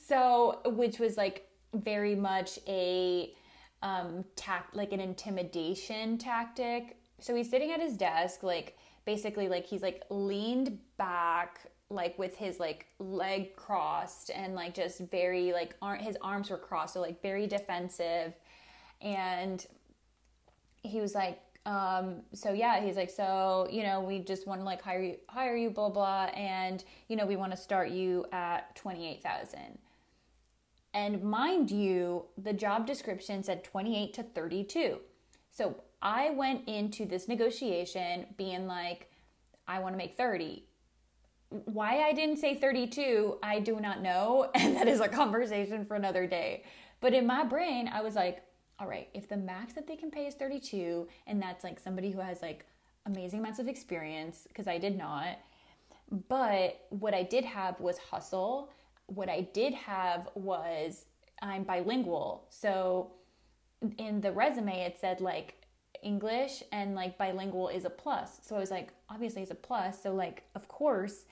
So, 0.00 0.60
which 0.64 0.98
was 0.98 1.16
like 1.16 1.46
very 1.74 2.14
much 2.14 2.58
a 2.66 3.32
um, 3.82 4.24
tact, 4.36 4.74
like 4.74 4.92
an 4.92 5.00
intimidation 5.00 6.18
tactic. 6.18 6.96
So 7.20 7.34
he's 7.34 7.50
sitting 7.50 7.70
at 7.70 7.80
his 7.80 7.96
desk, 7.96 8.42
like 8.42 8.76
basically, 9.04 9.48
like 9.48 9.66
he's 9.66 9.82
like 9.82 10.02
leaned 10.10 10.78
back, 10.96 11.60
like 11.88 12.18
with 12.18 12.36
his 12.36 12.58
like 12.58 12.86
leg 12.98 13.54
crossed, 13.56 14.30
and 14.30 14.54
like 14.54 14.74
just 14.74 15.00
very 15.10 15.52
like 15.52 15.76
aren't 15.80 16.02
his 16.02 16.16
arms 16.20 16.50
were 16.50 16.58
crossed, 16.58 16.94
so 16.94 17.00
like 17.00 17.22
very 17.22 17.46
defensive. 17.46 18.34
And 19.00 19.64
he 20.82 21.00
was 21.00 21.14
like, 21.14 21.40
um, 21.66 22.22
so 22.32 22.52
yeah, 22.52 22.80
he's 22.80 22.96
like, 22.96 23.10
so 23.10 23.68
you 23.70 23.82
know, 23.82 24.00
we 24.00 24.18
just 24.18 24.46
want 24.46 24.60
to 24.60 24.64
like 24.64 24.82
hire 24.82 25.02
you, 25.02 25.16
hire 25.28 25.56
you, 25.56 25.70
blah 25.70 25.90
blah, 25.90 26.24
and 26.34 26.84
you 27.08 27.16
know, 27.16 27.26
we 27.26 27.36
want 27.36 27.52
to 27.52 27.56
start 27.56 27.90
you 27.90 28.26
at 28.32 28.74
twenty 28.76 29.08
eight 29.08 29.22
thousand. 29.22 29.78
And 30.92 31.22
mind 31.22 31.70
you, 31.70 32.24
the 32.36 32.52
job 32.52 32.86
description 32.86 33.42
said 33.42 33.62
28 33.62 34.12
to 34.14 34.22
32. 34.22 34.98
So 35.52 35.76
I 36.02 36.30
went 36.30 36.68
into 36.68 37.06
this 37.06 37.28
negotiation 37.28 38.26
being 38.36 38.66
like, 38.66 39.10
I 39.68 39.78
want 39.78 39.94
to 39.94 39.96
make 39.96 40.16
30. 40.16 40.64
Why 41.50 42.02
I 42.02 42.12
didn't 42.12 42.38
say 42.38 42.54
32, 42.54 43.38
I 43.42 43.60
do 43.60 43.78
not 43.80 44.02
know. 44.02 44.50
And 44.54 44.76
that 44.76 44.88
is 44.88 45.00
a 45.00 45.08
conversation 45.08 45.84
for 45.84 45.94
another 45.94 46.26
day. 46.26 46.64
But 47.00 47.14
in 47.14 47.26
my 47.26 47.44
brain, 47.44 47.88
I 47.92 48.02
was 48.02 48.14
like, 48.14 48.42
all 48.80 48.88
right, 48.88 49.08
if 49.14 49.28
the 49.28 49.36
max 49.36 49.74
that 49.74 49.86
they 49.86 49.96
can 49.96 50.10
pay 50.10 50.26
is 50.26 50.34
32, 50.34 51.06
and 51.26 51.40
that's 51.40 51.62
like 51.62 51.78
somebody 51.78 52.10
who 52.10 52.20
has 52.20 52.42
like 52.42 52.64
amazing 53.06 53.40
amounts 53.40 53.58
of 53.58 53.68
experience, 53.68 54.46
because 54.48 54.66
I 54.66 54.78
did 54.78 54.96
not. 54.96 55.38
But 56.28 56.86
what 56.88 57.14
I 57.14 57.22
did 57.22 57.44
have 57.44 57.78
was 57.78 57.98
hustle 57.98 58.70
what 59.10 59.28
I 59.28 59.42
did 59.52 59.74
have 59.74 60.28
was 60.34 61.04
I'm 61.42 61.64
bilingual. 61.64 62.46
So 62.50 63.12
in 63.98 64.20
the 64.20 64.32
resume, 64.32 64.80
it 64.80 64.98
said 64.98 65.20
like 65.20 65.54
English 66.02 66.62
and 66.72 66.94
like 66.94 67.18
bilingual 67.18 67.68
is 67.68 67.84
a 67.84 67.90
plus. 67.90 68.40
So 68.42 68.56
I 68.56 68.58
was 68.58 68.70
like, 68.70 68.90
obviously 69.08 69.42
it's 69.42 69.50
a 69.50 69.56
plus. 69.56 70.02
So 70.02 70.14
like, 70.14 70.44
of 70.54 70.68
course, 70.68 71.24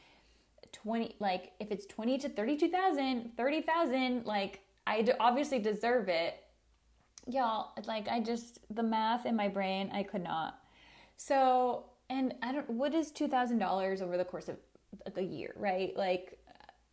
20, 0.73 1.17
like 1.21 1.53
if 1.61 1.71
it's 1.71 1.87
20 1.87 2.19
to 2.19 2.29
32,000, 2.29 3.33
30,000, 3.37 4.27
like 4.27 4.61
I 4.87 5.07
obviously 5.21 5.59
deserve 5.59 6.09
it. 6.09 6.43
Y'all, 7.29 7.73
like 7.87 8.09
I 8.09 8.21
just, 8.21 8.61
the 8.75 8.83
math 8.83 9.27
in 9.27 9.37
my 9.37 9.49
brain, 9.49 9.91
I 9.93 10.03
could 10.03 10.23
not. 10.23 10.59
So, 11.17 11.87
and 12.09 12.35
I 12.43 12.53
don't, 12.53 12.71
what 12.71 12.95
is 12.95 13.13
$2,000 13.13 14.03
over 14.03 14.17
the 14.17 14.25
course 14.25 14.49
of 14.49 14.57
a 15.17 15.23
year, 15.23 15.53
right? 15.57 15.97
Like 15.97 16.39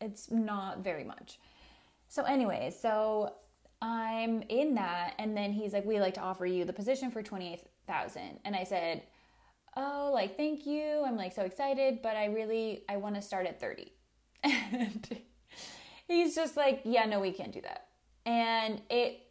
it's 0.02 0.32
not 0.32 0.80
very 0.80 1.04
much. 1.04 1.39
So, 2.08 2.24
anyway, 2.24 2.74
so 2.78 3.34
I'm 3.82 4.41
in 4.43 4.76
that, 4.76 5.15
and 5.19 5.36
then 5.36 5.52
he's 5.52 5.74
like, 5.74 5.86
"We 5.86 6.00
like 6.00 6.13
to 6.15 6.21
offer 6.21 6.45
you 6.45 6.65
the 6.65 6.74
position 6.74 7.12
for 7.12 7.21
twenty 7.21 7.54
eight 7.54 7.63
thousand. 7.88 8.39
And 8.45 8.56
I 8.56 8.63
said, 8.63 9.04
"Oh, 9.76 10.12
like 10.13 10.38
thank 10.38 10.65
you. 10.65 11.04
I'm 11.06 11.17
like 11.17 11.34
so 11.34 11.43
excited, 11.43 12.02
but 12.02 12.15
I 12.15 12.26
really 12.26 12.84
I 12.89 12.98
want 12.98 13.15
to 13.15 13.21
start 13.21 13.48
at 13.48 13.60
30." 13.60 13.91
And 16.08 16.17
he's 16.19 16.36
just 16.36 16.56
like, 16.56 16.82
"Yeah, 16.84 17.06
no, 17.06 17.19
we 17.19 17.32
can't 17.32 17.52
do 17.52 17.62
that." 17.62 17.88
And 18.26 18.82
it 18.89 19.21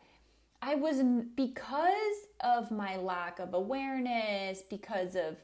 I 0.66 0.76
was 0.76 1.02
because 1.36 2.26
of 2.40 2.70
my 2.70 2.96
lack 2.96 3.38
of 3.38 3.52
awareness, 3.52 4.62
because 4.70 5.14
of 5.14 5.36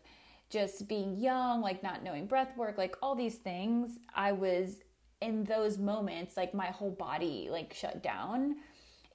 just 0.48 0.88
being 0.88 1.14
young, 1.14 1.60
like 1.60 1.82
not 1.82 2.02
knowing 2.02 2.26
breath 2.26 2.56
work, 2.56 2.78
like 2.78 2.96
all 3.02 3.14
these 3.14 3.34
things, 3.34 3.98
I 4.14 4.32
was 4.32 4.76
in 5.20 5.44
those 5.44 5.76
moments 5.76 6.38
like 6.38 6.54
my 6.54 6.68
whole 6.68 6.92
body 6.92 7.48
like 7.50 7.74
shut 7.74 8.02
down. 8.02 8.56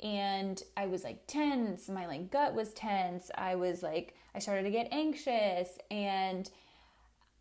And 0.04 0.62
i 0.78 0.86
was 0.86 1.04
like 1.04 1.26
tense. 1.26 1.90
My 1.90 2.06
like 2.06 2.30
gut 2.30 2.54
was 2.54 2.72
tense. 2.74 3.32
I 3.36 3.56
was 3.56 3.82
like 3.82 4.14
i 4.36 4.40
started 4.40 4.64
to 4.64 4.72
get 4.72 4.88
anxious. 4.92 5.70
And 5.90 6.48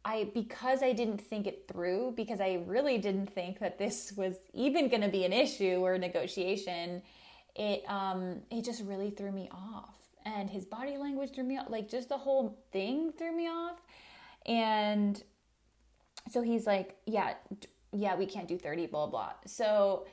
i 0.07 0.31
because 0.33 0.83
i 0.83 0.93
didn't 0.93 1.21
think 1.21 1.47
it 1.47 1.69
through 1.71 2.15
because 2.17 2.41
i 2.41 2.63
really 2.67 2.97
didn't 2.99 3.27
think 3.27 3.59
that 3.59 3.79
this 3.79 4.13
was 4.17 4.35
even 4.55 4.89
to 5.03 5.09
be 5.09 5.25
an 5.25 5.33
issue 5.33 5.77
or 5.81 5.95
a 5.95 5.99
negotiation 5.99 7.03
it 7.57 7.85
um 7.89 8.43
it 8.51 8.65
just 8.65 8.83
really 8.85 9.11
threw 9.11 9.33
me 9.33 9.49
off 9.53 9.97
and 10.27 10.51
his 10.51 10.65
body 10.65 10.97
language 10.97 11.33
threw 11.35 11.45
me 11.45 11.59
off 11.59 11.67
like 11.71 11.89
just 11.89 12.09
the 12.09 12.19
whole 12.19 12.59
thing 12.73 13.13
threw 13.19 13.37
me 13.37 13.49
off 13.49 13.79
And 14.47 15.23
so 16.31 16.43
he's 16.43 16.67
like, 16.67 16.97
yeah, 17.07 17.35
yeah, 17.93 18.17
we 18.17 18.27
can't 18.27 18.49
do 18.49 18.59
30, 18.59 18.87
blah, 18.87 19.07
blah. 19.07 19.33
So 19.47 20.07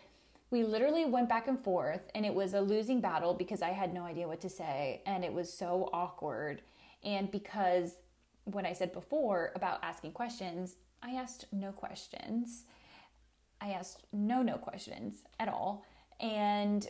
we 0.51 0.63
literally 0.63 1.05
went 1.05 1.29
back 1.29 1.47
and 1.47 1.59
forth, 1.59 2.01
and 2.15 2.25
it 2.25 2.33
was 2.33 2.53
a 2.53 2.61
losing 2.61 3.01
battle 3.01 3.33
because 3.33 3.61
I 3.61 3.69
had 3.69 3.93
no 3.93 4.03
idea 4.05 4.27
what 4.27 4.41
to 4.41 4.49
say, 4.49 5.01
and 5.05 5.23
it 5.23 5.33
was 5.33 5.51
so 5.53 5.89
awkward. 5.93 6.61
And 7.03 7.31
because 7.31 7.95
what 8.45 8.65
I 8.65 8.73
said 8.73 8.93
before 8.93 9.51
about 9.55 9.79
asking 9.83 10.13
questions, 10.13 10.75
I 11.03 11.11
asked 11.11 11.45
no 11.51 11.71
questions. 11.71 12.65
I 13.61 13.71
asked 13.71 14.05
no, 14.13 14.43
no 14.43 14.57
questions 14.57 15.23
at 15.39 15.49
all. 15.49 15.85
And, 16.19 16.87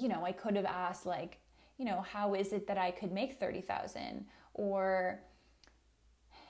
you 0.00 0.08
know, 0.08 0.24
I 0.24 0.32
could 0.32 0.56
have 0.56 0.64
asked, 0.64 1.06
like, 1.06 1.38
you 1.78 1.84
know, 1.84 2.00
how 2.00 2.34
is 2.34 2.52
it 2.52 2.66
that 2.66 2.78
I 2.78 2.90
could 2.90 3.12
make 3.12 3.38
30,000? 3.38 4.26
Or, 4.54 5.20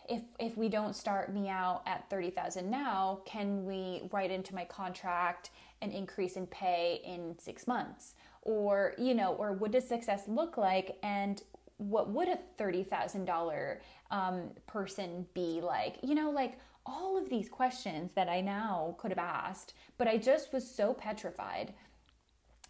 if 0.09 0.23
if 0.41 0.57
we 0.57 0.69
don't 0.69 0.97
start 0.97 1.33
me 1.33 1.49
out 1.49 1.83
at 1.87 2.11
30,000 2.11 2.69
now, 2.69 3.21
can 3.25 3.65
we 3.65 4.09
write 4.13 4.31
into 4.31 4.55
my 4.55 4.65
contract 4.65 5.51
an 5.83 5.93
increase 5.93 6.35
in 6.37 6.47
pay 6.47 7.01
in 7.05 7.37
6 7.39 7.67
months? 7.67 8.15
Or, 8.43 8.95
you 8.99 9.15
know, 9.15 9.35
or 9.35 9.53
what 9.53 9.71
does 9.71 9.87
success 9.87 10.25
look 10.27 10.57
like 10.57 10.99
and 11.03 11.43
what 11.77 12.11
would 12.11 12.29
a 12.29 12.39
$30,000 12.59 13.79
um, 14.11 14.51
person 14.67 15.27
be 15.35 15.61
like? 15.63 15.97
You 16.03 16.15
know, 16.15 16.31
like 16.31 16.59
all 16.85 17.17
of 17.17 17.29
these 17.29 17.49
questions 17.49 18.13
that 18.15 18.29
I 18.29 18.41
now 18.41 18.97
could 18.99 19.11
have 19.11 19.19
asked, 19.19 19.75
but 19.97 20.09
I 20.09 20.17
just 20.17 20.53
was 20.53 20.69
so 20.69 20.93
petrified. 20.93 21.73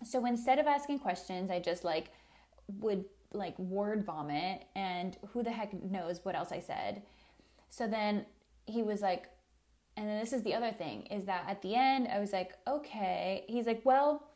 So 0.05 0.25
instead 0.27 0.59
of 0.59 0.67
asking 0.67 1.01
questions, 1.01 1.51
I 1.51 1.61
just 1.61 1.85
like 1.85 2.11
would 2.79 3.05
like 3.33 3.59
word 3.59 4.05
vomit 4.05 4.65
and 4.75 5.17
who 5.29 5.43
the 5.43 5.51
heck 5.51 5.73
knows 5.83 6.21
what 6.25 6.35
else 6.35 6.53
I 6.53 6.61
said. 6.61 7.03
So 7.69 7.87
then 7.87 8.27
he 8.67 8.83
was 8.83 9.01
like, 9.01 9.29
and 9.97 10.09
then 10.09 10.19
this 10.19 10.33
is 10.33 10.43
the 10.43 10.55
other 10.55 10.73
thing 10.73 11.03
is 11.07 11.25
that 11.27 11.45
at 11.49 11.63
the 11.63 11.75
end, 11.75 12.09
I 12.09 12.21
was 12.21 12.33
like, 12.33 12.55
okay. 12.67 13.45
He's 13.49 13.67
like, 13.67 13.83
well, 13.85 14.29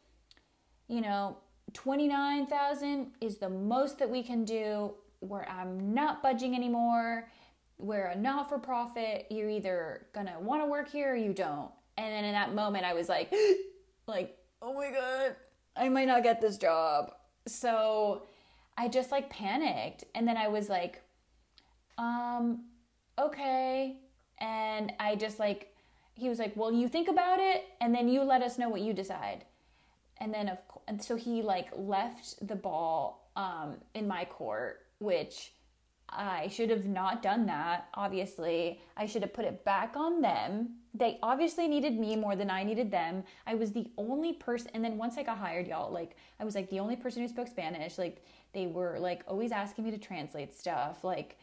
you 0.89 1.01
know, 1.01 1.39
29,000 1.73 3.13
is 3.21 3.39
the 3.39 3.49
most 3.49 3.99
that 3.99 4.11
we 4.11 4.23
can 4.23 4.45
do 4.45 4.95
where 5.21 5.49
I'm 5.49 5.95
not 5.95 6.23
budging 6.23 6.55
anymore. 6.55 7.31
We're 7.79 8.07
a 8.07 8.17
not 8.17 8.49
for 8.49 8.59
profit. 8.59 9.27
You're 9.31 9.51
either 9.51 10.07
gonna 10.15 10.39
want 10.41 10.63
to 10.63 10.67
work 10.67 10.91
here 10.91 11.13
or 11.13 11.17
you 11.17 11.33
don't. 11.33 11.71
And 11.97 12.13
then 12.13 12.25
in 12.25 12.33
that 12.33 12.55
moment, 12.55 12.85
I 12.85 12.95
was 12.95 13.09
like, 13.09 13.33
like, 14.07 14.37
oh 14.61 14.75
my 14.75 14.91
God, 14.91 15.37
I 15.77 15.89
might 15.89 16.07
not 16.07 16.23
get 16.23 16.41
this 16.41 16.57
job. 16.57 17.13
So 17.47 18.23
I 18.77 18.89
just 18.89 19.11
like 19.11 19.31
panicked. 19.31 20.05
And 20.15 20.27
then 20.27 20.37
I 20.37 20.49
was 20.49 20.69
like, 20.69 21.03
um, 21.99 22.65
okay. 23.19 23.99
And 24.39 24.93
I 24.99 25.17
just 25.17 25.39
like, 25.39 25.75
he 26.15 26.29
was 26.29 26.39
like, 26.39 26.57
well, 26.57 26.73
you 26.73 26.89
think 26.89 27.09
about 27.09 27.41
it 27.41 27.65
and 27.81 27.95
then 27.95 28.09
you 28.09 28.23
let 28.23 28.43
us 28.43 28.59
know 28.59 28.69
what 28.69 28.81
you 28.81 28.93
decide. 28.93 29.45
And 30.19 30.33
then, 30.33 30.49
of 30.49 30.67
course, 30.69 30.85
and 30.87 31.03
so 31.03 31.17
he 31.17 31.43
like 31.43 31.71
left 31.77 32.47
the 32.47 32.55
ball 32.55 33.31
um, 33.37 33.77
in 33.95 34.07
my 34.07 34.25
court, 34.25 34.81
which 34.99 35.53
I 36.09 36.49
should 36.49 36.71
have 36.71 36.87
not 36.87 37.23
done 37.23 37.47
that. 37.47 37.89
Obviously, 37.95 38.81
I 38.97 39.07
should 39.07 39.23
have 39.23 39.35
put 39.35 39.45
it 39.45 39.65
back 39.65 39.97
on 39.97 40.21
them. 40.21 40.77
They 40.97 41.19
obviously 41.23 41.67
needed 41.67 41.99
me 41.99 42.15
more 42.15 42.37
than 42.37 42.51
I 42.51 42.63
needed 42.63 42.91
them. 42.91 43.25
I 43.47 43.57
was 43.57 43.73
the 43.73 43.91
only 43.99 44.33
person, 44.33 44.71
and 44.75 44.85
then 44.85 44.97
once 44.97 45.19
I 45.19 45.25
got 45.25 45.39
hired, 45.39 45.67
y'all, 45.67 45.93
like, 45.93 46.17
I 46.39 46.45
was 46.45 46.55
like 46.55 46.71
the 46.71 46.79
only 46.79 46.95
person 46.95 47.21
who 47.21 47.29
spoke 47.29 47.49
Spanish. 47.49 47.99
Like, 47.99 48.25
they 48.53 48.67
were 48.67 48.99
like 49.01 49.25
always 49.27 49.51
asking 49.51 49.85
me 49.85 49.91
to 49.91 49.99
translate 49.99 50.57
stuff. 50.57 51.03
Like, 51.03 51.37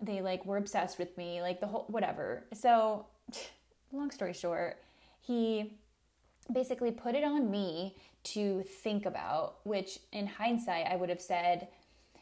they 0.00 0.20
like 0.20 0.44
were 0.46 0.56
obsessed 0.56 0.98
with 0.98 1.16
me 1.16 1.42
like 1.42 1.60
the 1.60 1.66
whole 1.66 1.84
whatever 1.88 2.44
so 2.52 3.06
long 3.92 4.10
story 4.10 4.32
short 4.32 4.78
he 5.20 5.72
basically 6.52 6.90
put 6.90 7.14
it 7.14 7.24
on 7.24 7.50
me 7.50 7.96
to 8.22 8.62
think 8.62 9.06
about 9.06 9.56
which 9.64 9.98
in 10.12 10.26
hindsight 10.26 10.86
i 10.86 10.96
would 10.96 11.08
have 11.08 11.20
said 11.20 11.68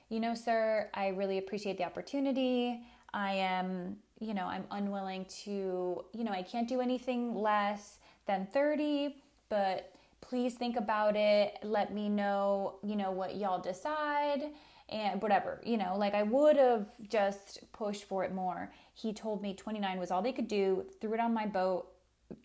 you 0.09 0.21
know 0.21 0.35
sir 0.35 0.89
i 0.95 1.09
really 1.09 1.39
appreciate 1.39 1.77
the 1.77 1.85
opportunity 1.85 2.81
i 3.13 3.33
am 3.33 3.97
you 4.21 4.35
know 4.35 4.47
i'm 4.47 4.65
unwilling 4.71 5.25
to 5.27 6.05
you 6.13 6.25
know 6.25 6.33
i 6.33 6.43
can't 6.43 6.69
do 6.69 6.81
anything 6.81 7.35
less 7.35 7.99
than 8.27 8.47
30 8.53 9.17
but 9.49 9.93
please 10.21 10.55
think 10.55 10.77
about 10.77 11.17
it 11.17 11.59
let 11.63 11.93
me 11.93 12.09
know 12.09 12.77
you 12.83 12.97
know 12.97 13.11
what 13.11 13.37
y'all 13.37 13.61
decide 13.61 14.51
and 14.89 15.21
whatever, 15.21 15.61
you 15.65 15.77
know, 15.77 15.97
like 15.97 16.15
I 16.15 16.23
would 16.23 16.57
have 16.57 16.87
just 17.09 17.61
pushed 17.73 18.05
for 18.05 18.25
it 18.25 18.33
more. 18.33 18.71
He 18.95 19.13
told 19.13 19.43
me 19.43 19.55
29 19.55 19.99
was 19.99 20.11
all 20.11 20.23
they 20.23 20.33
could 20.33 20.49
do, 20.49 20.85
threw 21.01 21.15
it 21.15 21.21
on 21.21 21.35
my 21.35 21.47
boat, 21.47 21.89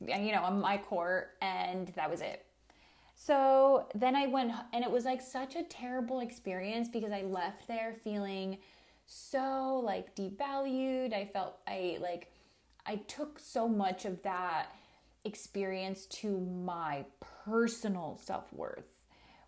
and 0.07 0.25
you 0.25 0.33
know, 0.33 0.41
on 0.41 0.59
my 0.59 0.77
court, 0.77 1.31
and 1.41 1.89
that 1.89 2.09
was 2.09 2.21
it. 2.21 2.45
So 3.15 3.87
then 3.93 4.15
I 4.15 4.25
went, 4.25 4.51
and 4.73 4.83
it 4.83 4.89
was 4.89 5.05
like 5.05 5.21
such 5.21 5.55
a 5.55 5.63
terrible 5.63 6.21
experience 6.21 6.87
because 6.87 7.11
I 7.11 7.21
left 7.21 7.67
there 7.67 7.95
feeling 8.03 8.57
so 9.13 9.81
like 9.83 10.15
devalued. 10.15 11.13
I 11.13 11.25
felt 11.25 11.57
I 11.67 11.97
like, 12.01 12.31
I 12.85 12.95
took 12.95 13.39
so 13.39 13.67
much 13.67 14.05
of 14.05 14.21
that 14.23 14.67
experience 15.25 16.05
to 16.07 16.39
my 16.39 17.05
personal 17.45 18.19
self 18.23 18.51
worth, 18.53 18.87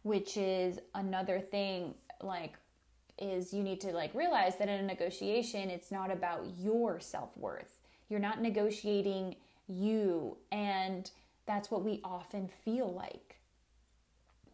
which 0.01 0.35
is 0.35 0.79
another 0.93 1.39
thing 1.39 1.95
like 2.21 2.55
is 3.19 3.53
you 3.53 3.63
need 3.63 3.79
to 3.81 3.91
like 3.91 4.13
realize 4.13 4.57
that 4.57 4.67
in 4.67 4.79
a 4.79 4.83
negotiation 4.83 5.69
it's 5.69 5.91
not 5.91 6.11
about 6.11 6.45
your 6.57 6.99
self-worth 6.99 7.79
you're 8.09 8.19
not 8.19 8.41
negotiating 8.41 9.35
you 9.67 10.35
and 10.51 11.11
that's 11.45 11.69
what 11.69 11.83
we 11.83 12.01
often 12.03 12.47
feel 12.47 12.91
like 12.91 13.35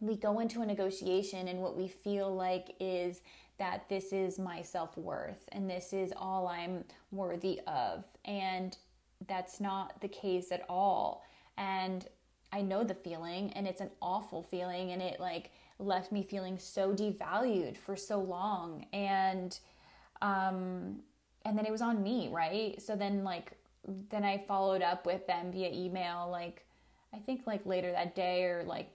we 0.00 0.14
go 0.14 0.40
into 0.40 0.60
a 0.60 0.66
negotiation 0.66 1.48
and 1.48 1.60
what 1.60 1.76
we 1.76 1.88
feel 1.88 2.34
like 2.34 2.74
is 2.80 3.22
that 3.60 3.88
this 3.90 4.12
is 4.12 4.38
my 4.38 4.62
self-worth 4.62 5.46
and 5.52 5.68
this 5.68 5.92
is 5.92 6.12
all 6.16 6.48
I'm 6.48 6.82
worthy 7.12 7.60
of. 7.66 8.04
And 8.24 8.76
that's 9.28 9.60
not 9.60 10.00
the 10.00 10.08
case 10.08 10.50
at 10.50 10.64
all. 10.66 11.22
And 11.58 12.08
I 12.52 12.62
know 12.62 12.82
the 12.82 12.94
feeling 12.94 13.52
and 13.52 13.68
it's 13.68 13.82
an 13.82 13.90
awful 14.00 14.42
feeling 14.42 14.92
and 14.92 15.02
it 15.02 15.20
like 15.20 15.50
left 15.78 16.10
me 16.10 16.22
feeling 16.22 16.58
so 16.58 16.94
devalued 16.94 17.76
for 17.76 17.96
so 17.96 18.18
long. 18.18 18.86
And 18.94 19.56
um 20.22 21.02
and 21.44 21.56
then 21.56 21.66
it 21.66 21.70
was 21.70 21.82
on 21.82 22.02
me 22.02 22.30
right? 22.32 22.80
So 22.80 22.96
then 22.96 23.24
like 23.24 23.52
then 24.10 24.24
i 24.24 24.36
followed 24.36 24.82
up 24.82 25.06
with 25.06 25.26
them 25.26 25.50
via 25.50 25.70
email 25.72 26.28
like 26.30 26.66
i 27.14 27.18
think 27.18 27.46
like 27.46 27.64
later 27.66 27.90
that 27.92 28.14
day 28.14 28.44
or 28.44 28.64
like 28.64 28.90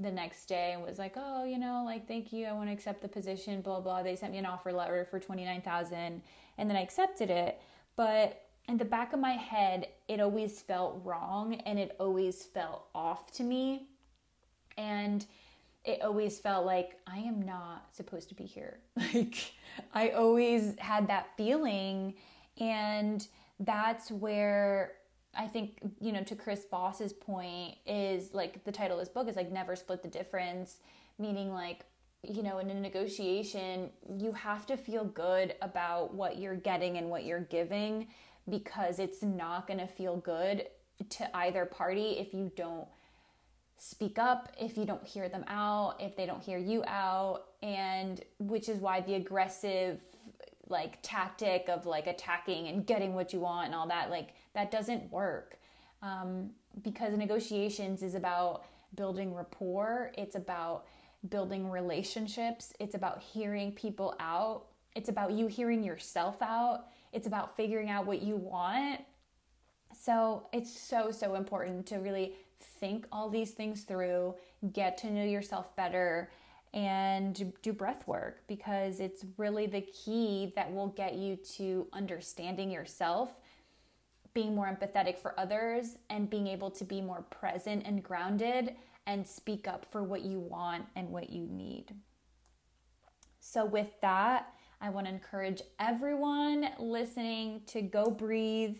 the 0.00 0.10
next 0.10 0.46
day 0.46 0.76
was 0.86 0.98
like 0.98 1.14
oh 1.16 1.44
you 1.44 1.58
know 1.58 1.82
like 1.84 2.06
thank 2.08 2.32
you. 2.32 2.46
I 2.46 2.52
want 2.52 2.68
to 2.68 2.72
accept 2.72 3.02
the 3.02 3.08
position 3.08 3.60
blah 3.60 3.80
blah. 3.80 4.02
They 4.02 4.16
sent 4.16 4.32
me 4.32 4.38
an 4.38 4.46
offer 4.46 4.72
letter 4.72 5.04
for 5.04 5.18
29000 5.18 6.22
and 6.58 6.70
then 6.70 6.76
i 6.76 6.82
accepted 6.82 7.30
it. 7.30 7.60
But 7.96 8.42
in 8.68 8.76
the 8.76 8.84
back 8.84 9.12
of 9.12 9.20
my 9.20 9.32
head 9.32 9.88
it 10.08 10.20
always 10.20 10.60
felt 10.60 11.00
wrong 11.04 11.54
and 11.66 11.78
it 11.78 11.96
always 12.00 12.44
felt 12.44 12.86
off 12.94 13.30
to 13.32 13.42
me. 13.42 13.88
And 14.76 15.26
it 15.84 16.02
always 16.02 16.38
felt 16.38 16.66
like 16.66 16.98
I 17.06 17.18
am 17.18 17.42
not 17.42 17.94
supposed 17.94 18.28
to 18.30 18.34
be 18.34 18.44
here. 18.44 18.78
Like 19.14 19.52
I 19.94 20.10
always 20.10 20.74
had 20.78 21.08
that 21.08 21.28
feeling. 21.36 22.14
And 22.58 23.26
that's 23.60 24.10
where 24.10 24.92
I 25.34 25.46
think, 25.46 25.78
you 26.00 26.12
know, 26.12 26.22
to 26.24 26.34
Chris 26.34 26.66
Voss's 26.70 27.12
point 27.12 27.76
is 27.86 28.34
like 28.34 28.64
the 28.64 28.72
title 28.72 28.98
of 28.98 29.06
his 29.06 29.08
book 29.08 29.28
is 29.28 29.36
like 29.36 29.52
never 29.52 29.76
split 29.76 30.02
the 30.02 30.08
difference, 30.08 30.78
meaning 31.18 31.52
like, 31.52 31.84
you 32.22 32.42
know, 32.42 32.58
in 32.58 32.68
a 32.70 32.74
negotiation, 32.74 33.90
you 34.18 34.32
have 34.32 34.66
to 34.66 34.76
feel 34.76 35.04
good 35.04 35.54
about 35.62 36.12
what 36.14 36.38
you're 36.38 36.56
getting 36.56 36.98
and 36.98 37.08
what 37.08 37.24
you're 37.24 37.40
giving 37.40 38.08
because 38.48 38.98
it's 38.98 39.22
not 39.22 39.66
going 39.66 39.78
to 39.78 39.86
feel 39.86 40.16
good 40.16 40.66
to 41.08 41.36
either 41.36 41.64
party 41.64 42.18
if 42.18 42.34
you 42.34 42.50
don't 42.56 42.88
speak 43.80 44.18
up 44.18 44.52
if 44.60 44.76
you 44.76 44.84
don't 44.84 45.06
hear 45.06 45.28
them 45.28 45.44
out, 45.48 45.96
if 45.98 46.14
they 46.14 46.26
don't 46.26 46.42
hear 46.42 46.58
you 46.58 46.84
out, 46.86 47.44
and 47.62 48.22
which 48.38 48.68
is 48.68 48.78
why 48.78 49.00
the 49.00 49.14
aggressive 49.14 50.00
like 50.68 50.98
tactic 51.02 51.68
of 51.68 51.86
like 51.86 52.06
attacking 52.06 52.68
and 52.68 52.86
getting 52.86 53.14
what 53.14 53.32
you 53.32 53.40
want 53.40 53.66
and 53.66 53.74
all 53.74 53.88
that 53.88 54.08
like 54.08 54.34
that 54.54 54.70
doesn't 54.70 55.10
work. 55.10 55.58
Um, 56.02 56.50
because 56.82 57.16
negotiations 57.16 58.02
is 58.02 58.14
about 58.14 58.64
building 58.94 59.34
rapport. 59.34 60.12
It's 60.16 60.34
about 60.34 60.86
building 61.28 61.70
relationships. 61.70 62.72
It's 62.80 62.94
about 62.94 63.22
hearing 63.22 63.72
people 63.72 64.14
out. 64.18 64.66
It's 64.94 65.08
about 65.08 65.32
you 65.32 65.46
hearing 65.46 65.82
yourself 65.82 66.40
out. 66.40 66.86
It's 67.12 67.26
about 67.26 67.56
figuring 67.56 67.90
out 67.90 68.06
what 68.06 68.22
you 68.22 68.36
want. 68.36 69.00
So 69.92 70.48
it's 70.52 70.78
so 70.78 71.10
so 71.10 71.34
important 71.34 71.86
to 71.86 71.96
really 71.96 72.34
think 72.60 73.06
all 73.12 73.28
these 73.28 73.50
things 73.50 73.82
through, 73.82 74.34
get 74.72 74.96
to 74.98 75.10
know 75.10 75.24
yourself 75.24 75.74
better, 75.76 76.30
and 76.72 77.52
do 77.62 77.72
breath 77.72 78.06
work 78.06 78.42
because 78.46 79.00
it's 79.00 79.24
really 79.36 79.66
the 79.66 79.80
key 79.80 80.52
that 80.54 80.72
will 80.72 80.88
get 80.88 81.14
you 81.14 81.36
to 81.36 81.86
understanding 81.92 82.70
yourself, 82.70 83.40
being 84.34 84.54
more 84.54 84.66
empathetic 84.66 85.18
for 85.18 85.38
others, 85.38 85.96
and 86.08 86.30
being 86.30 86.46
able 86.46 86.70
to 86.70 86.84
be 86.84 87.00
more 87.00 87.22
present 87.30 87.82
and 87.86 88.02
grounded 88.02 88.74
and 89.06 89.26
speak 89.26 89.66
up 89.66 89.86
for 89.90 90.02
what 90.02 90.22
you 90.22 90.38
want 90.38 90.84
and 90.96 91.08
what 91.10 91.30
you 91.30 91.46
need. 91.46 91.94
So, 93.40 93.64
with 93.64 93.90
that, 94.02 94.52
I 94.80 94.90
want 94.90 95.06
to 95.06 95.12
encourage 95.12 95.62
everyone 95.78 96.70
listening 96.78 97.62
to 97.66 97.82
go 97.82 98.10
breathe, 98.10 98.76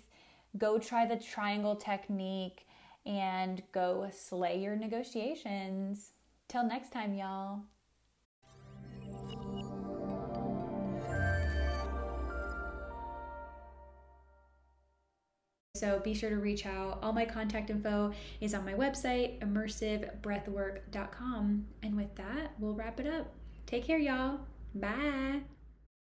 go 0.57 0.79
try 0.79 1.07
the 1.07 1.17
triangle 1.17 1.77
technique, 1.77 2.67
and 3.07 3.63
go 3.73 4.09
slay 4.13 4.61
your 4.61 4.77
negotiations. 4.77 6.13
Till 6.49 6.65
next 6.65 6.93
time, 6.93 7.15
y'all. 7.15 7.61
So 15.81 15.99
be 15.99 16.13
sure 16.13 16.29
to 16.29 16.37
reach 16.37 16.67
out. 16.67 16.99
All 17.03 17.15
my 17.15 17.25
contact 17.25 17.71
info 17.71 18.13
is 18.43 18.53
on 18.53 18.67
my 18.67 18.75
website, 18.75 19.41
immersivebreathwork.com. 19.41 21.67
And 21.83 21.97
with 21.97 22.15
that, 22.17 22.53
we'll 22.59 22.75
wrap 22.75 23.01
it 23.01 23.07
up. 23.07 23.33
Take 23.65 23.87
care, 23.87 23.99
y'all. 23.99 24.41
Bye. 24.75 25.41